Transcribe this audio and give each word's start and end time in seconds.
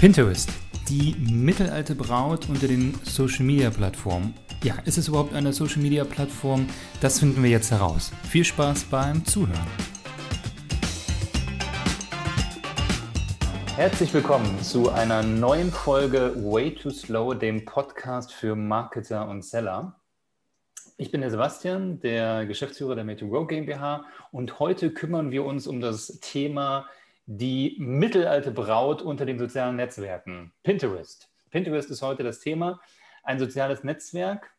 Pinterest, 0.00 0.48
die 0.88 1.14
mittelalte 1.30 1.94
Braut 1.94 2.48
unter 2.48 2.66
den 2.66 2.94
Social 3.02 3.44
Media 3.44 3.68
Plattformen. 3.68 4.32
Ja, 4.64 4.76
ist 4.86 4.96
es 4.96 5.08
überhaupt 5.08 5.34
eine 5.34 5.52
Social 5.52 5.82
Media 5.82 6.04
Plattform? 6.04 6.66
Das 7.02 7.18
finden 7.18 7.42
wir 7.42 7.50
jetzt 7.50 7.70
heraus. 7.70 8.10
Viel 8.28 8.44
Spaß 8.44 8.84
beim 8.84 9.22
Zuhören. 9.26 9.66
Herzlich 13.76 14.14
willkommen 14.14 14.58
zu 14.62 14.90
einer 14.90 15.22
neuen 15.22 15.70
Folge 15.70 16.34
Way 16.34 16.76
Too 16.76 16.90
Slow, 16.90 17.34
dem 17.34 17.66
Podcast 17.66 18.32
für 18.32 18.56
Marketer 18.56 19.28
und 19.28 19.44
Seller. 19.44 19.99
Ich 21.00 21.10
bin 21.10 21.22
der 21.22 21.30
Sebastian, 21.30 21.98
der 22.00 22.44
Geschäftsführer 22.44 22.94
der 22.94 23.04
Made 23.04 23.18
to 23.18 23.26
Grow 23.26 23.48
GmbH 23.48 24.04
und 24.32 24.60
heute 24.60 24.92
kümmern 24.92 25.30
wir 25.30 25.46
uns 25.46 25.66
um 25.66 25.80
das 25.80 26.20
Thema 26.20 26.90
die 27.24 27.74
mittelalte 27.78 28.50
Braut 28.50 29.00
unter 29.00 29.24
den 29.24 29.38
sozialen 29.38 29.76
Netzwerken, 29.76 30.52
Pinterest. 30.62 31.30
Pinterest 31.48 31.90
ist 31.90 32.02
heute 32.02 32.22
das 32.22 32.40
Thema, 32.40 32.82
ein 33.22 33.38
soziales 33.38 33.82
Netzwerk. 33.82 34.50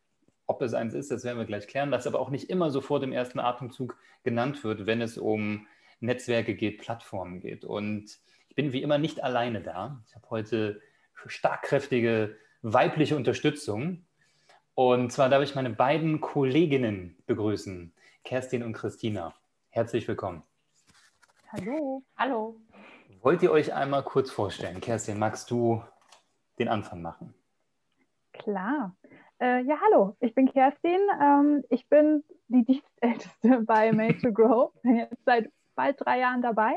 Ob 0.48 0.64
es 0.64 0.74
eins 0.74 0.96
ist, 0.96 1.12
das 1.12 1.24
werden 1.24 1.38
wir 1.38 1.46
gleich 1.46 1.68
klären, 1.68 1.92
das 1.92 2.08
aber 2.08 2.20
auch 2.20 2.32
nicht 2.32 2.50
immer 2.50 2.72
sofort 2.72 3.04
im 3.04 3.12
ersten 3.12 3.38
Atemzug 3.38 3.96
genannt 4.24 4.64
wird, 4.64 4.88
wenn 4.88 5.00
es 5.00 5.20
um 5.20 5.68
Netzwerke 6.00 6.56
geht, 6.56 6.80
Plattformen 6.80 7.40
geht. 7.40 7.66
Und 7.66 8.18
ich 8.50 8.56
bin 8.56 8.74
wie 8.74 8.82
immer 8.82 8.98
nicht 8.98 9.24
alleine 9.24 9.62
da. 9.62 10.02
Ich 10.08 10.16
habe 10.16 10.28
heute 10.32 10.82
starkkräftige 11.28 12.36
weibliche 12.64 13.16
Unterstützung. 13.16 14.08
Und 14.76 15.12
zwar 15.12 15.30
darf 15.30 15.44
ich 15.44 15.56
meine 15.56 15.70
beiden 15.70 16.22
Kolleginnen 16.22 17.18
begrüßen, 17.26 17.94
Kerstin 18.24 18.64
und 18.64 18.74
Christina. 18.74 19.34
Herzlich 19.70 20.08
willkommen. 20.08 20.44
Hallo. 21.50 22.04
Hallo. 22.18 22.56
Wollt 23.22 23.44
ihr 23.44 23.52
euch 23.52 23.74
einmal 23.74 24.04
kurz 24.04 24.32
vorstellen? 24.32 24.80
Kerstin, 24.80 25.20
magst 25.20 25.52
du 25.52 25.84
den 26.58 26.70
Anfang 26.70 27.02
machen? 27.02 27.34
Klar. 28.32 28.96
Äh, 29.42 29.62
ja, 29.64 29.78
hallo, 29.84 30.16
ich 30.20 30.34
bin 30.34 30.48
Kerstin. 30.52 31.00
Ähm, 31.22 31.64
ich 31.70 31.88
bin 31.90 32.24
die 32.48 32.64
Dienstälteste 32.64 33.62
bei 33.66 33.92
Made 33.92 34.20
to 34.20 34.32
Grow. 34.32 34.72
Bin 34.84 34.96
jetzt 34.96 35.18
seit 35.26 35.52
bald 35.76 36.00
drei 36.00 36.20
Jahren 36.20 36.42
dabei 36.42 36.74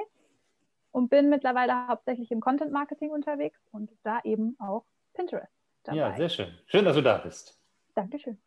und 0.90 1.10
bin 1.10 1.28
mittlerweile 1.28 1.86
hauptsächlich 1.88 2.30
im 2.30 2.40
Content 2.40 2.72
Marketing 2.72 3.10
unterwegs 3.10 3.60
und 3.70 3.90
da 4.02 4.20
eben 4.24 4.56
auch 4.58 4.84
Pinterest. 5.12 5.52
Dabei. 5.84 5.98
Ja, 5.98 6.16
sehr 6.16 6.28
schön. 6.28 6.58
Schön, 6.66 6.84
dass 6.84 6.96
du 6.96 7.02
da 7.02 7.18
bist. 7.18 7.60
Dankeschön. 7.94 8.38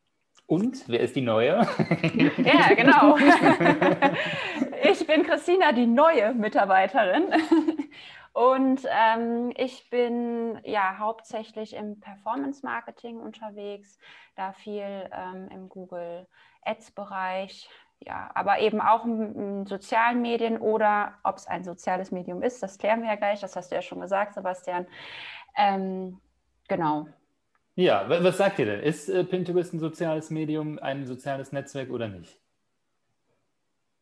Und 0.45 0.87
wer 0.87 1.01
ist 1.01 1.15
die 1.15 1.21
Neue? 1.21 1.67
ja, 2.37 2.73
genau. 2.75 3.17
Ich 4.83 5.05
bin 5.07 5.23
Christina, 5.23 5.71
die 5.71 5.87
neue 5.87 6.33
Mitarbeiterin. 6.33 7.33
Und 8.37 8.85
ähm, 8.89 9.51
ich 9.57 9.89
bin 9.89 10.59
ja 10.63 10.99
hauptsächlich 10.99 11.75
im 11.75 11.99
Performance 11.99 12.63
Marketing 12.63 13.19
unterwegs, 13.19 13.97
da 14.35 14.53
viel 14.53 15.09
ähm, 15.11 15.49
im 15.49 15.69
Google 15.69 16.27
Ads 16.61 16.91
Bereich, 16.91 17.67
ja, 17.99 18.29
aber 18.35 18.59
eben 18.59 18.79
auch 18.79 19.05
in, 19.05 19.65
sozialen 19.65 20.21
Medien 20.21 20.59
oder 20.59 21.15
ob 21.23 21.37
es 21.37 21.47
ein 21.47 21.63
soziales 21.63 22.11
Medium 22.11 22.43
ist, 22.43 22.61
das 22.61 22.77
klären 22.77 23.01
wir 23.01 23.09
ja 23.09 23.15
gleich, 23.15 23.41
das 23.41 23.55
hast 23.55 23.71
du 23.71 23.75
ja 23.75 23.81
schon 23.81 24.01
gesagt, 24.01 24.35
Sebastian. 24.35 24.85
Ähm, 25.57 26.21
genau. 26.67 27.07
Ja, 27.77 28.09
was 28.09 28.37
sagt 28.37 28.57
ihr 28.57 28.65
denn? 28.65 28.79
Ist 28.79 29.07
äh, 29.07 29.23
Pinterest 29.23 29.71
ein 29.71 29.79
soziales 29.79 30.31
Medium, 30.31 30.79
ein 30.79 31.05
soziales 31.05 31.51
Netzwerk 31.51 31.91
oder 31.91 32.07
nicht? 32.07 32.41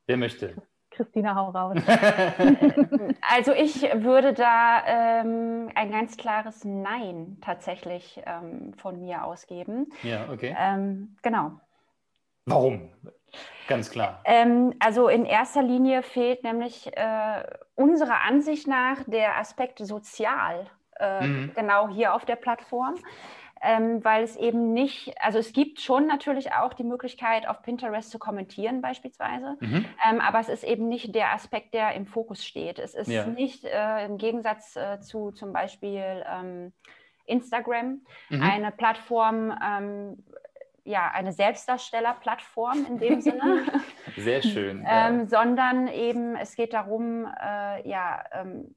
Wer 0.07 0.15
möchte? 0.15 0.55
Christina, 0.91 1.35
hau 1.35 1.49
raus. 1.49 1.75
also 3.21 3.51
ich 3.51 3.81
würde 3.95 4.31
da 4.33 4.81
ähm, 4.87 5.69
ein 5.75 5.91
ganz 5.91 6.15
klares 6.15 6.63
Nein 6.63 7.35
tatsächlich 7.41 8.21
ähm, 8.25 8.73
von 8.75 9.01
mir 9.01 9.25
ausgeben. 9.25 9.91
Ja, 10.03 10.29
okay. 10.31 10.55
Ähm, 10.57 11.17
genau. 11.21 11.59
Warum? 12.45 12.93
Ganz 13.67 13.89
klar. 13.89 14.21
Ähm, 14.23 14.73
also 14.79 15.09
in 15.09 15.25
erster 15.25 15.63
Linie 15.63 16.01
fehlt 16.01 16.45
nämlich 16.45 16.95
äh, 16.95 17.43
unserer 17.75 18.21
Ansicht 18.21 18.67
nach 18.67 19.03
der 19.05 19.37
Aspekt 19.37 19.79
sozial 19.79 20.65
äh, 20.97 21.27
mhm. 21.27 21.51
genau 21.53 21.89
hier 21.89 22.13
auf 22.13 22.23
der 22.23 22.37
Plattform. 22.37 22.95
Ähm, 23.67 24.03
weil 24.03 24.23
es 24.23 24.35
eben 24.35 24.73
nicht, 24.73 25.15
also 25.19 25.39
es 25.39 25.51
gibt 25.51 25.81
schon 25.81 26.05
natürlich 26.05 26.53
auch 26.53 26.73
die 26.73 26.83
Möglichkeit, 26.83 27.47
auf 27.47 27.63
Pinterest 27.63 28.11
zu 28.11 28.19
kommentieren 28.19 28.79
beispielsweise, 28.81 29.57
mhm. 29.59 29.85
ähm, 30.07 30.21
aber 30.21 30.39
es 30.39 30.49
ist 30.49 30.63
eben 30.63 30.87
nicht 30.87 31.15
der 31.15 31.33
Aspekt, 31.33 31.73
der 31.73 31.95
im 31.95 32.05
Fokus 32.05 32.45
steht. 32.45 32.77
Es 32.77 32.93
ist 32.93 33.09
ja. 33.09 33.25
nicht 33.25 33.65
äh, 33.65 34.05
im 34.05 34.19
Gegensatz 34.19 34.75
äh, 34.75 34.99
zu 34.99 35.31
zum 35.31 35.51
Beispiel 35.51 36.23
ähm, 36.29 36.73
Instagram 37.25 38.01
mhm. 38.29 38.41
eine 38.43 38.71
Plattform, 38.71 39.57
ähm, 39.65 40.23
ja, 40.83 41.09
eine 41.11 41.33
Selbstdarstellerplattform 41.33 42.85
in 42.87 42.99
dem 42.99 43.21
Sinne. 43.21 43.63
Sehr 44.15 44.43
schön. 44.43 44.83
Ja. 44.83 45.09
Ähm, 45.09 45.27
sondern 45.27 45.87
eben, 45.87 46.35
es 46.35 46.55
geht 46.55 46.73
darum, 46.73 47.25
äh, 47.25 47.89
ja, 47.89 48.23
ähm, 48.31 48.75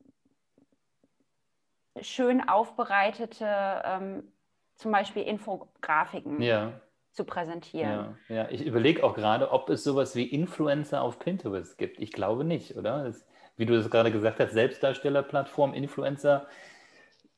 schön 2.01 2.49
aufbereitete, 2.49 3.83
ähm, 3.85 4.33
zum 4.79 4.93
Beispiel 4.93 5.25
Infografiken 5.25 6.41
ja. 6.41 6.73
zu 7.13 7.25
präsentieren. 7.25 8.17
Ja, 8.29 8.35
ja. 8.35 8.49
ich 8.49 8.65
überlege 8.65 9.05
auch 9.05 9.15
gerade, 9.15 9.51
ob 9.51 9.69
es 9.69 9.85
sowas 9.85 10.15
wie 10.15 10.25
Influencer 10.25 11.03
auf 11.03 11.19
Pinterest 11.19 11.77
gibt. 11.77 12.01
Ich 12.01 12.13
glaube 12.13 12.45
nicht, 12.45 12.77
oder? 12.77 13.05
Das, 13.05 13.27
wie 13.57 13.67
du 13.67 13.77
das 13.77 13.91
gerade 13.91 14.13
gesagt 14.13 14.39
hast, 14.39 14.53
Selbstdarstellerplattform, 14.53 15.75
Influencer 15.75 16.47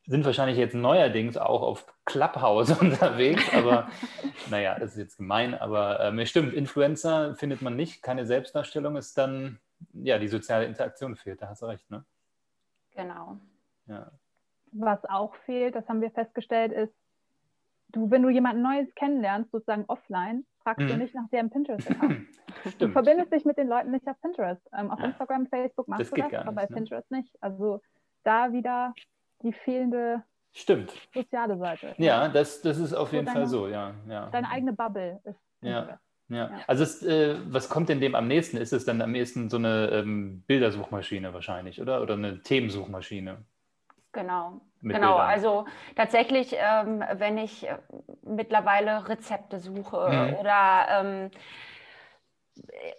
sind 0.06 0.24
wahrscheinlich 0.24 0.58
jetzt 0.58 0.74
neuerdings 0.74 1.36
auch 1.38 1.62
auf 1.62 1.86
Clubhouse 2.04 2.70
unterwegs, 2.80 3.42
aber 3.54 3.88
naja, 4.50 4.78
das 4.78 4.92
ist 4.92 4.98
jetzt 4.98 5.16
gemein, 5.16 5.54
aber 5.54 6.00
äh, 6.00 6.12
mir 6.12 6.26
stimmt, 6.26 6.52
Influencer 6.52 7.34
findet 7.36 7.62
man 7.62 7.74
nicht, 7.74 8.02
keine 8.02 8.26
Selbstdarstellung 8.26 8.96
ist 8.96 9.16
dann, 9.16 9.60
ja, 9.94 10.18
die 10.18 10.28
soziale 10.28 10.66
Interaktion 10.66 11.16
fehlt, 11.16 11.40
da 11.40 11.48
hast 11.48 11.62
du 11.62 11.66
recht, 11.66 11.90
ne? 11.90 12.04
Genau. 12.94 13.38
Ja. 13.86 14.10
Was 14.72 15.04
auch 15.06 15.34
fehlt, 15.46 15.74
das 15.74 15.88
haben 15.88 16.00
wir 16.00 16.10
festgestellt, 16.10 16.72
ist, 16.72 16.92
du, 17.92 18.10
wenn 18.10 18.22
du 18.22 18.28
jemanden 18.28 18.62
Neues 18.62 18.94
kennenlernst, 18.94 19.50
sozusagen 19.50 19.84
offline, 19.88 20.44
fragst 20.62 20.82
mhm. 20.84 20.88
du 20.88 20.96
nicht 20.98 21.14
nach 21.14 21.28
deren 21.30 21.50
Pinterest-Account. 21.50 22.26
du 22.78 22.88
verbindest 22.88 23.32
dich 23.32 23.44
mit 23.44 23.56
den 23.56 23.68
Leuten 23.68 23.90
nicht 23.90 24.06
auf 24.06 24.20
Pinterest. 24.20 24.62
Ähm, 24.76 24.90
auf 24.90 24.98
ja. 25.00 25.06
Instagram, 25.06 25.46
Facebook 25.46 25.88
machst 25.88 26.02
das 26.02 26.10
du 26.10 26.16
das, 26.16 26.34
aber 26.34 26.52
bei 26.52 26.62
ne? 26.62 26.68
Pinterest 26.68 27.10
nicht. 27.10 27.34
Also 27.40 27.80
da 28.24 28.52
wieder 28.52 28.94
die 29.42 29.52
fehlende 29.52 30.22
Stimmt. 30.52 30.92
soziale 31.14 31.56
Seite. 31.58 31.94
Ja, 31.98 32.28
das, 32.28 32.60
das 32.62 32.78
ist 32.78 32.92
auf 32.92 33.12
jeden 33.12 33.26
deine, 33.26 33.40
Fall 33.40 33.46
so, 33.46 33.68
ja, 33.68 33.94
ja. 34.08 34.28
Deine 34.30 34.50
eigene 34.50 34.72
Bubble 34.72 35.20
ist. 35.24 35.40
Ja. 35.62 35.98
Ja. 36.28 36.36
ja. 36.36 36.50
Also 36.66 36.82
es, 36.82 37.02
äh, 37.02 37.36
was 37.46 37.68
kommt 37.68 37.88
denn 37.88 38.00
dem 38.00 38.14
am 38.14 38.28
nächsten? 38.28 38.56
Ist 38.56 38.72
es 38.72 38.84
dann 38.84 39.00
am 39.00 39.12
nächsten 39.12 39.48
so 39.48 39.56
eine 39.56 39.90
ähm, 39.92 40.42
Bildersuchmaschine 40.46 41.32
wahrscheinlich, 41.32 41.80
oder? 41.80 42.02
Oder 42.02 42.14
eine 42.14 42.42
Themensuchmaschine? 42.42 43.44
Genau. 44.12 44.60
genau, 44.82 45.16
Bildern. 45.16 45.20
also 45.20 45.64
tatsächlich, 45.94 46.56
ähm, 46.58 47.04
wenn 47.12 47.38
ich 47.38 47.68
äh, 47.68 47.78
mittlerweile 48.22 49.08
Rezepte 49.08 49.60
suche 49.60 50.08
mhm. 50.10 50.34
oder 50.34 50.86
ähm, 50.88 51.30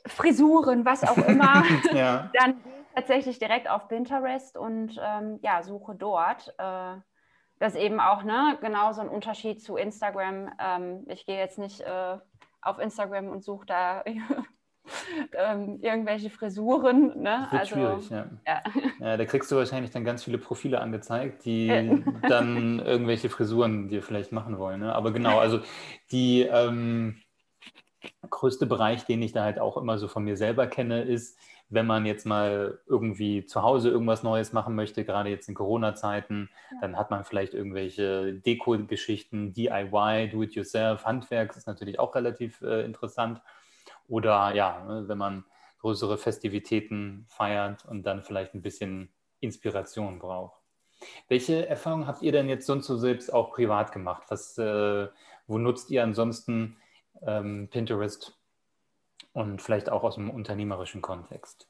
Frisuren, 0.06 0.86
was 0.86 1.04
auch 1.04 1.18
immer, 1.18 1.64
ja. 1.94 2.30
dann 2.40 2.64
gehe 2.64 2.74
ich 2.80 2.96
tatsächlich 2.96 3.40
direkt 3.40 3.70
auf 3.70 3.88
Pinterest 3.88 4.58
und 4.58 5.00
ähm, 5.04 5.40
ja, 5.42 5.64
suche 5.64 5.96
dort. 5.96 6.54
Äh, 6.58 6.98
das 7.60 7.76
ist 7.76 7.82
eben 7.82 8.00
auch 8.00 8.24
ne, 8.24 8.58
genau 8.62 8.92
so 8.92 9.02
ein 9.02 9.10
Unterschied 9.10 9.62
zu 9.62 9.76
Instagram. 9.76 10.52
Ähm, 10.60 11.06
ich 11.10 11.26
gehe 11.26 11.38
jetzt 11.38 11.60
nicht 11.60 11.82
äh, 11.82 12.18
auf 12.62 12.80
Instagram 12.80 13.28
und 13.28 13.44
suche 13.44 13.66
da 13.66 14.04
ähm, 15.38 15.80
irgendwelche 15.82 16.30
Frisuren. 16.30 17.22
Ne? 17.22 17.48
Das 17.52 17.52
wird 17.52 17.62
also, 17.62 17.76
schwierig, 17.76 18.10
ja. 18.10 18.26
Ja. 18.48 18.62
ja. 19.00 19.18
Da 19.18 19.26
kriegst 19.26 19.52
du 19.52 19.56
wahrscheinlich 19.56 19.92
dann 19.92 20.04
ganz 20.04 20.24
viele 20.24 20.38
Profile 20.38 20.82
angezeigt, 20.82 21.46
die 21.46 21.68
dann 22.28 22.80
irgendwelche 22.80 23.30
Frisuren 23.30 23.88
dir 23.90 24.04
vielleicht 24.04 24.32
machen 24.32 24.58
wollen. 24.58 24.80
Ne? 24.80 24.94
Aber 24.94 25.12
genau, 25.12 25.40
also 25.40 25.60
die 26.12 26.42
ähm, 26.42 27.22
größte 28.30 28.66
Bereich, 28.66 29.06
den 29.06 29.22
ich 29.22 29.32
da 29.32 29.44
halt 29.44 29.60
auch 29.60 29.78
immer 29.78 29.98
so 29.98 30.08
von 30.08 30.24
mir 30.24 30.38
selber 30.38 30.68
kenne, 30.68 31.04
ist, 31.04 31.38
wenn 31.72 31.88
man 31.88 32.06
jetzt 32.06 32.26
mal 32.26 32.80
irgendwie 32.86 33.46
zu 33.46 33.64
Hause 33.64 33.90
irgendwas 33.90 34.24
Neues 34.24 34.52
machen 34.52 34.76
möchte, 34.76 35.06
gerade 35.06 35.30
jetzt 35.30 35.48
in 35.48 35.56
Corona-Zeiten, 35.56 36.50
ja. 36.72 36.78
dann 36.82 36.98
hat 36.98 37.12
man 37.12 37.24
vielleicht 37.24 37.54
irgendwelche 37.54 38.34
Deko-Geschichten, 38.34 39.54
DIY, 39.54 40.30
Do-it-yourself, 40.32 41.06
Handwerk 41.06 41.56
ist 41.56 41.68
natürlich 41.68 41.98
auch 41.98 42.14
relativ 42.14 42.62
äh, 42.62 42.84
interessant. 42.84 43.42
Oder 44.12 44.54
ja, 44.54 44.84
ne, 44.84 45.08
wenn 45.08 45.18
man 45.18 45.46
größere 45.80 46.18
Festivitäten 46.18 47.26
feiert 47.30 47.86
und 47.86 48.04
dann 48.04 48.24
vielleicht 48.24 48.54
ein 48.54 48.62
bisschen 48.62 49.10
Inspiration 49.40 50.20
braucht. 50.20 50.60
Welche 51.30 51.68
Erfahrungen 51.68 52.08
habt 52.08 52.22
ihr 52.22 52.34
denn 52.34 52.50
jetzt 52.50 52.68
sonst 52.68 52.88
so 52.88 52.98
selbst 52.98 53.34
auch 53.34 53.54
privat 53.54 53.94
gemacht? 53.94 54.24
Was, 54.28 54.58
äh, 54.58 55.08
wo 55.48 55.58
nutzt 55.58 55.90
ihr 55.92 56.04
ansonsten 56.04 56.76
ähm, 57.22 57.70
Pinterest 57.72 58.38
und 59.32 59.62
vielleicht 59.62 59.90
auch 59.90 60.04
aus 60.04 60.16
dem 60.16 60.30
unternehmerischen 60.30 61.02
Kontext? 61.02 61.70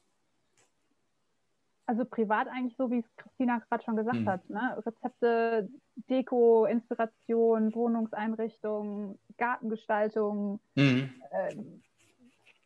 Also 1.85 2.05
privat 2.05 2.47
eigentlich 2.47 2.75
so, 2.75 2.89
wie 2.89 2.99
es 2.99 3.15
Christina 3.17 3.59
gerade 3.69 3.83
schon 3.83 3.95
gesagt 3.95 4.19
mhm. 4.19 4.29
hat. 4.29 4.49
Ne? 4.49 4.83
Rezepte, 4.83 5.69
Deko, 6.09 6.65
Inspiration, 6.65 7.73
Wohnungseinrichtung, 7.75 9.19
Gartengestaltung, 9.37 10.59
mhm. 10.75 11.13
äh, 11.31 11.55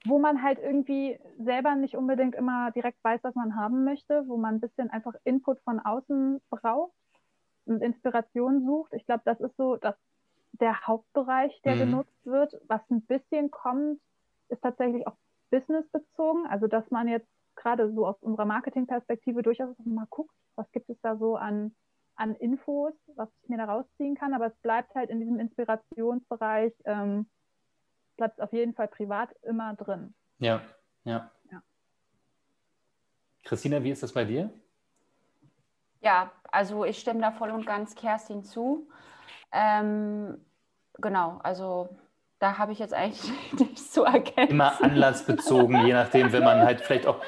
wo 0.05 0.19
man 0.19 0.41
halt 0.43 0.59
irgendwie 0.59 1.19
selber 1.39 1.75
nicht 1.75 1.95
unbedingt 1.95 2.35
immer 2.35 2.71
direkt 2.71 3.03
weiß, 3.03 3.21
was 3.23 3.35
man 3.35 3.55
haben 3.55 3.83
möchte, 3.83 4.27
wo 4.27 4.37
man 4.37 4.55
ein 4.55 4.59
bisschen 4.61 4.89
einfach 4.89 5.13
Input 5.23 5.59
von 5.61 5.79
außen 5.79 6.41
braucht 6.49 6.93
und 7.65 7.81
Inspiration 7.81 8.65
sucht. 8.65 8.93
Ich 8.93 9.05
glaube, 9.05 9.23
das 9.25 9.39
ist 9.39 9.57
so 9.57 9.77
das, 9.77 9.95
der 10.53 10.87
Hauptbereich, 10.87 11.59
der 11.63 11.75
mhm. 11.75 11.79
genutzt 11.79 12.25
wird. 12.25 12.55
Was 12.67 12.81
ein 12.89 13.01
bisschen 13.01 13.51
kommt, 13.51 13.99
ist 14.49 14.61
tatsächlich 14.61 15.07
auch 15.07 15.17
businessbezogen. 15.49 16.45
Also, 16.47 16.67
dass 16.67 16.89
man 16.91 17.07
jetzt 17.07 17.27
gerade 17.55 17.91
so 17.93 18.05
aus 18.05 18.21
unserer 18.21 18.45
Marketingperspektive 18.45 19.41
durchaus 19.41 19.75
mal 19.83 20.07
guckt, 20.09 20.35
was 20.55 20.71
gibt 20.71 20.89
es 20.89 20.99
da 21.01 21.17
so 21.17 21.35
an, 21.35 21.73
an 22.15 22.35
Infos, 22.35 22.93
was 23.15 23.29
ich 23.41 23.49
mir 23.49 23.57
da 23.57 23.65
rausziehen 23.65 24.15
kann. 24.15 24.33
Aber 24.33 24.47
es 24.47 24.55
bleibt 24.61 24.93
halt 24.93 25.09
in 25.09 25.19
diesem 25.19 25.39
Inspirationsbereich, 25.39 26.73
ähm, 26.85 27.27
bleibt 28.17 28.35
es 28.35 28.39
auf 28.39 28.53
jeden 28.53 28.73
Fall 28.73 28.87
privat 28.87 29.29
immer 29.41 29.73
drin. 29.75 30.13
Ja, 30.39 30.61
ja, 31.03 31.31
ja. 31.51 31.61
Christina, 33.43 33.83
wie 33.83 33.91
ist 33.91 34.03
das 34.03 34.13
bei 34.13 34.25
dir? 34.25 34.51
Ja, 36.01 36.31
also 36.51 36.85
ich 36.85 36.99
stimme 36.99 37.21
da 37.21 37.31
voll 37.31 37.51
und 37.51 37.65
ganz 37.65 37.95
Kerstin 37.95 38.43
zu. 38.43 38.87
Ähm, 39.51 40.43
genau, 40.99 41.39
also 41.41 41.89
da 42.39 42.57
habe 42.57 42.73
ich 42.73 42.79
jetzt 42.79 42.93
eigentlich 42.93 43.31
nichts 43.59 43.91
zu 43.91 44.03
erkennen. 44.03 44.51
Immer 44.51 44.83
anlassbezogen, 44.83 45.85
je 45.85 45.93
nachdem, 45.93 46.31
wenn 46.31 46.43
man 46.43 46.61
halt 46.61 46.81
vielleicht 46.81 47.07
auch, 47.07 47.21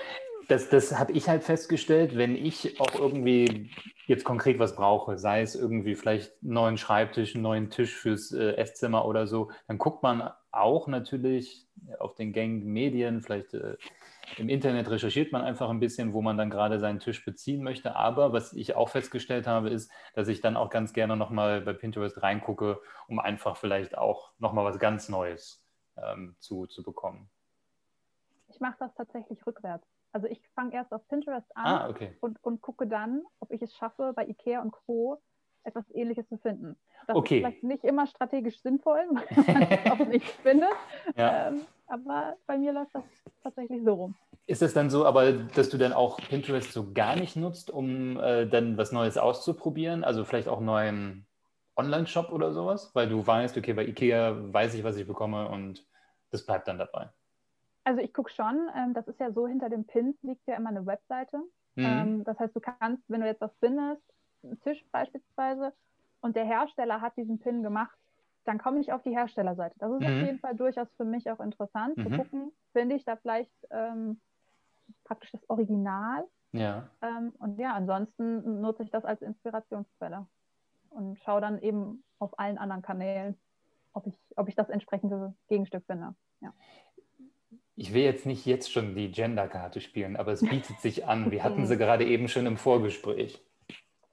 das, 0.47 0.69
das 0.69 0.97
habe 0.97 1.11
ich 1.11 1.27
halt 1.27 1.43
festgestellt, 1.43 2.15
wenn 2.15 2.35
ich 2.35 2.79
auch 2.79 2.95
irgendwie 2.95 3.71
jetzt 4.05 4.23
konkret 4.23 4.59
was 4.59 4.75
brauche, 4.75 5.17
sei 5.17 5.41
es 5.41 5.55
irgendwie 5.55 5.95
vielleicht 5.95 6.31
einen 6.41 6.53
neuen 6.53 6.77
Schreibtisch, 6.77 7.35
einen 7.35 7.43
neuen 7.43 7.69
Tisch 7.69 7.95
fürs 7.95 8.31
äh, 8.31 8.53
Esszimmer 8.53 9.05
oder 9.05 9.27
so, 9.27 9.51
dann 9.67 9.77
guckt 9.77 10.03
man 10.03 10.31
auch 10.51 10.87
natürlich 10.87 11.67
auf 11.99 12.15
den 12.15 12.31
gängigen 12.31 12.71
Medien, 12.71 13.21
vielleicht 13.21 13.53
äh, 13.53 13.75
im 14.37 14.49
Internet 14.49 14.89
recherchiert 14.89 15.31
man 15.31 15.41
einfach 15.41 15.69
ein 15.69 15.79
bisschen, 15.79 16.13
wo 16.13 16.21
man 16.21 16.37
dann 16.37 16.49
gerade 16.49 16.79
seinen 16.79 16.99
Tisch 16.99 17.23
beziehen 17.23 17.63
möchte. 17.63 17.95
Aber 17.95 18.33
was 18.33 18.53
ich 18.53 18.75
auch 18.75 18.89
festgestellt 18.89 19.47
habe, 19.47 19.69
ist, 19.69 19.89
dass 20.15 20.27
ich 20.27 20.41
dann 20.41 20.57
auch 20.57 20.69
ganz 20.69 20.93
gerne 20.93 21.15
nochmal 21.15 21.61
bei 21.61 21.73
Pinterest 21.73 22.21
reingucke, 22.21 22.81
um 23.07 23.19
einfach 23.19 23.55
vielleicht 23.55 23.97
auch 23.97 24.31
nochmal 24.37 24.65
was 24.65 24.79
ganz 24.79 25.07
Neues 25.07 25.65
ähm, 25.95 26.35
zu, 26.39 26.67
zu 26.67 26.83
bekommen. 26.83 27.29
Ich 28.49 28.59
mache 28.59 28.75
das 28.79 28.93
tatsächlich 28.95 29.45
rückwärts. 29.45 29.87
Also 30.17 30.29
ich 30.29 30.41
fange 30.55 30.73
erst 30.73 30.91
auf 30.93 31.07
Pinterest 31.09 31.45
an 31.55 31.65
ah, 31.67 31.89
okay. 31.89 32.17
und, 32.21 32.43
und 32.43 32.59
gucke 32.59 32.87
dann, 32.87 33.21
ob 33.39 33.51
ich 33.51 33.61
es 33.61 33.75
schaffe, 33.75 34.13
bei 34.15 34.25
Ikea 34.25 34.63
und 34.63 34.71
Co. 34.71 35.21
etwas 35.63 35.85
Ähnliches 35.93 36.27
zu 36.27 36.39
finden. 36.39 36.75
Das 37.05 37.15
okay. 37.15 37.35
ist 37.35 37.41
vielleicht 37.41 37.63
nicht 37.63 37.83
immer 37.83 38.07
strategisch 38.07 38.59
sinnvoll, 38.63 39.05
weil 39.11 39.53
man 39.53 39.61
es 39.69 39.91
auch 39.91 40.07
nicht 40.07 40.25
findet. 40.27 40.73
Ja. 41.15 41.49
Ähm, 41.49 41.61
aber 41.85 42.35
bei 42.47 42.57
mir 42.57 42.73
läuft 42.73 42.95
das 42.95 43.03
tatsächlich 43.43 43.83
so 43.83 43.93
rum. 43.93 44.15
Ist 44.47 44.63
es 44.63 44.73
dann 44.73 44.89
so, 44.89 45.05
aber 45.05 45.33
dass 45.33 45.69
du 45.69 45.77
dann 45.77 45.93
auch 45.93 46.17
Pinterest 46.17 46.73
so 46.73 46.91
gar 46.93 47.15
nicht 47.15 47.35
nutzt, 47.35 47.69
um 47.69 48.19
äh, 48.19 48.47
dann 48.47 48.75
was 48.75 48.91
Neues 48.91 49.19
auszuprobieren? 49.19 50.03
Also 50.03 50.25
vielleicht 50.25 50.47
auch 50.47 50.57
einen 50.57 50.65
neuen 50.65 51.27
Online-Shop 51.75 52.31
oder 52.31 52.53
sowas? 52.53 52.89
Weil 52.95 53.07
du 53.07 53.27
weißt, 53.27 53.55
okay, 53.55 53.73
bei 53.73 53.85
Ikea 53.85 54.35
weiß 54.51 54.73
ich, 54.73 54.83
was 54.83 54.97
ich 54.97 55.05
bekomme 55.05 55.47
und 55.47 55.85
das 56.31 56.43
bleibt 56.43 56.67
dann 56.67 56.79
dabei. 56.79 57.11
Also 57.87 58.01
ich 58.01 58.13
gucke 58.13 58.29
schon, 58.29 58.69
ähm, 58.75 58.93
das 58.93 59.07
ist 59.07 59.17
ja 59.17 59.31
so, 59.31 59.47
hinter 59.47 59.69
dem 59.69 59.85
Pins 59.85 60.21
liegt 60.21 60.45
ja 60.45 60.55
immer 60.55 60.71
eine 60.71 60.85
Webseite. 60.85 61.37
Mhm. 61.75 61.85
Ähm, 61.85 62.23
das 62.25 62.37
heißt, 62.37 62.53
du 62.53 62.59
kannst, 62.59 63.01
wenn 63.07 63.21
du 63.21 63.27
jetzt 63.27 63.39
was 63.39 63.55
findest, 63.61 64.03
einen 64.43 64.59
Tisch 64.59 64.85
beispielsweise, 64.91 65.71
und 66.19 66.35
der 66.35 66.43
Hersteller 66.43 66.99
hat 66.99 67.15
diesen 67.15 67.39
Pin 67.39 67.63
gemacht, 67.63 67.97
dann 68.43 68.57
komme 68.57 68.81
ich 68.81 68.91
auf 68.91 69.03
die 69.03 69.15
Herstellerseite. 69.15 69.75
Das 69.79 69.89
ist 69.93 70.01
mhm. 70.01 70.05
auf 70.05 70.25
jeden 70.25 70.39
Fall 70.39 70.55
durchaus 70.55 70.89
für 70.97 71.05
mich 71.05 71.31
auch 71.31 71.39
interessant 71.39 71.95
mhm. 71.95 72.03
zu 72.03 72.17
gucken, 72.17 72.51
finde 72.73 72.97
ich 72.97 73.05
da 73.05 73.15
vielleicht 73.15 73.53
ähm, 73.71 74.19
praktisch 75.05 75.31
das 75.31 75.49
Original. 75.49 76.25
Ja. 76.51 76.89
Ähm, 77.01 77.31
und 77.39 77.57
ja, 77.57 77.73
ansonsten 77.73 78.59
nutze 78.59 78.83
ich 78.83 78.91
das 78.91 79.05
als 79.05 79.21
Inspirationsquelle 79.21 80.27
und 80.89 81.19
schaue 81.19 81.39
dann 81.39 81.61
eben 81.61 82.03
auf 82.19 82.37
allen 82.37 82.57
anderen 82.57 82.81
Kanälen, 82.81 83.37
ob 83.93 84.07
ich, 84.07 84.19
ob 84.35 84.49
ich 84.49 84.55
das 84.55 84.67
entsprechende 84.67 85.33
Gegenstück 85.47 85.85
finde. 85.85 86.15
Ja. 86.41 86.53
Ich 87.79 87.93
will 87.93 88.01
jetzt 88.01 88.25
nicht 88.25 88.47
jetzt 88.47 88.71
schon 88.71 88.95
die 88.95 89.11
Gender-Karte 89.11 89.81
spielen, 89.81 90.15
aber 90.15 90.31
es 90.31 90.41
bietet 90.41 90.81
sich 90.81 91.05
an. 91.05 91.29
Wir 91.29 91.43
hatten 91.43 91.67
sie 91.67 91.77
gerade 91.77 92.05
eben 92.05 92.27
schon 92.27 92.47
im 92.47 92.57
Vorgespräch, 92.57 93.39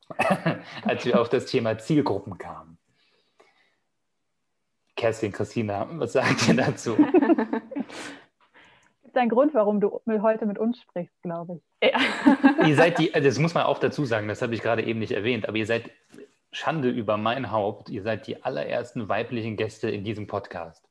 als 0.82 1.06
wir 1.06 1.18
auf 1.18 1.30
das 1.30 1.46
Thema 1.46 1.78
Zielgruppen 1.78 2.36
kamen. 2.36 2.76
Kerstin, 4.96 5.32
Christina, 5.32 5.88
was 5.92 6.12
sagt 6.12 6.46
ihr 6.46 6.56
dazu? 6.56 6.94
Gibt 9.02 9.16
einen 9.16 9.30
Grund, 9.30 9.54
warum 9.54 9.80
du 9.80 9.98
heute 10.06 10.44
mit 10.44 10.58
uns 10.58 10.78
sprichst, 10.82 11.22
glaube 11.22 11.62
ich. 11.80 11.90
Ja. 11.90 11.98
ihr 12.66 12.76
seid 12.76 12.98
die, 12.98 13.12
das 13.12 13.38
muss 13.38 13.54
man 13.54 13.64
auch 13.64 13.78
dazu 13.78 14.04
sagen, 14.04 14.28
das 14.28 14.42
habe 14.42 14.54
ich 14.54 14.60
gerade 14.60 14.84
eben 14.84 14.98
nicht 14.98 15.12
erwähnt, 15.12 15.48
aber 15.48 15.56
ihr 15.56 15.66
seid 15.66 15.90
Schande 16.52 16.90
über 16.90 17.16
mein 17.16 17.50
Haupt, 17.50 17.88
ihr 17.88 18.02
seid 18.02 18.26
die 18.26 18.44
allerersten 18.44 19.08
weiblichen 19.08 19.56
Gäste 19.56 19.88
in 19.88 20.04
diesem 20.04 20.26
Podcast. 20.26 20.86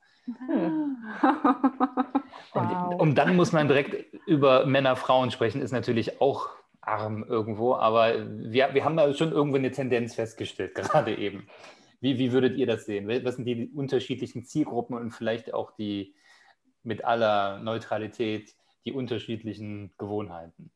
Hm. 1.22 2.62
Und, 2.62 3.00
und 3.00 3.16
dann 3.16 3.36
muss 3.36 3.52
man 3.52 3.68
direkt 3.68 4.14
über 4.28 4.66
Männer, 4.66 4.96
Frauen 4.96 5.32
sprechen, 5.32 5.62
ist 5.62 5.72
natürlich 5.72 6.22
auch 6.22 6.50
arm 6.82 7.24
irgendwo, 7.24 7.76
aber 7.76 8.14
wir, 8.28 8.74
wir 8.74 8.86
haben 8.86 8.98
da 8.98 9.14
schon 9.14 9.32
irgendwo 9.32 9.58
eine 9.58 9.72
Tendenz 9.72 10.16
festgestellt, 10.16 10.76
gerade 10.76 11.16
eben. 11.16 11.48
Wie, 12.02 12.18
wie 12.18 12.34
würdet 12.34 12.58
ihr 12.58 12.68
das 12.68 12.86
sehen? 12.86 13.08
Was 13.24 13.38
sind 13.38 13.46
die 13.46 13.72
unterschiedlichen 13.74 14.44
Zielgruppen 14.44 14.98
und 14.98 15.12
vielleicht 15.12 15.54
auch 15.54 15.72
die 15.72 16.16
mit 16.84 17.06
aller 17.06 17.60
Neutralität 17.60 18.54
die 18.86 18.92
unterschiedlichen 18.92 19.94
Gewohnheiten? 19.98 20.70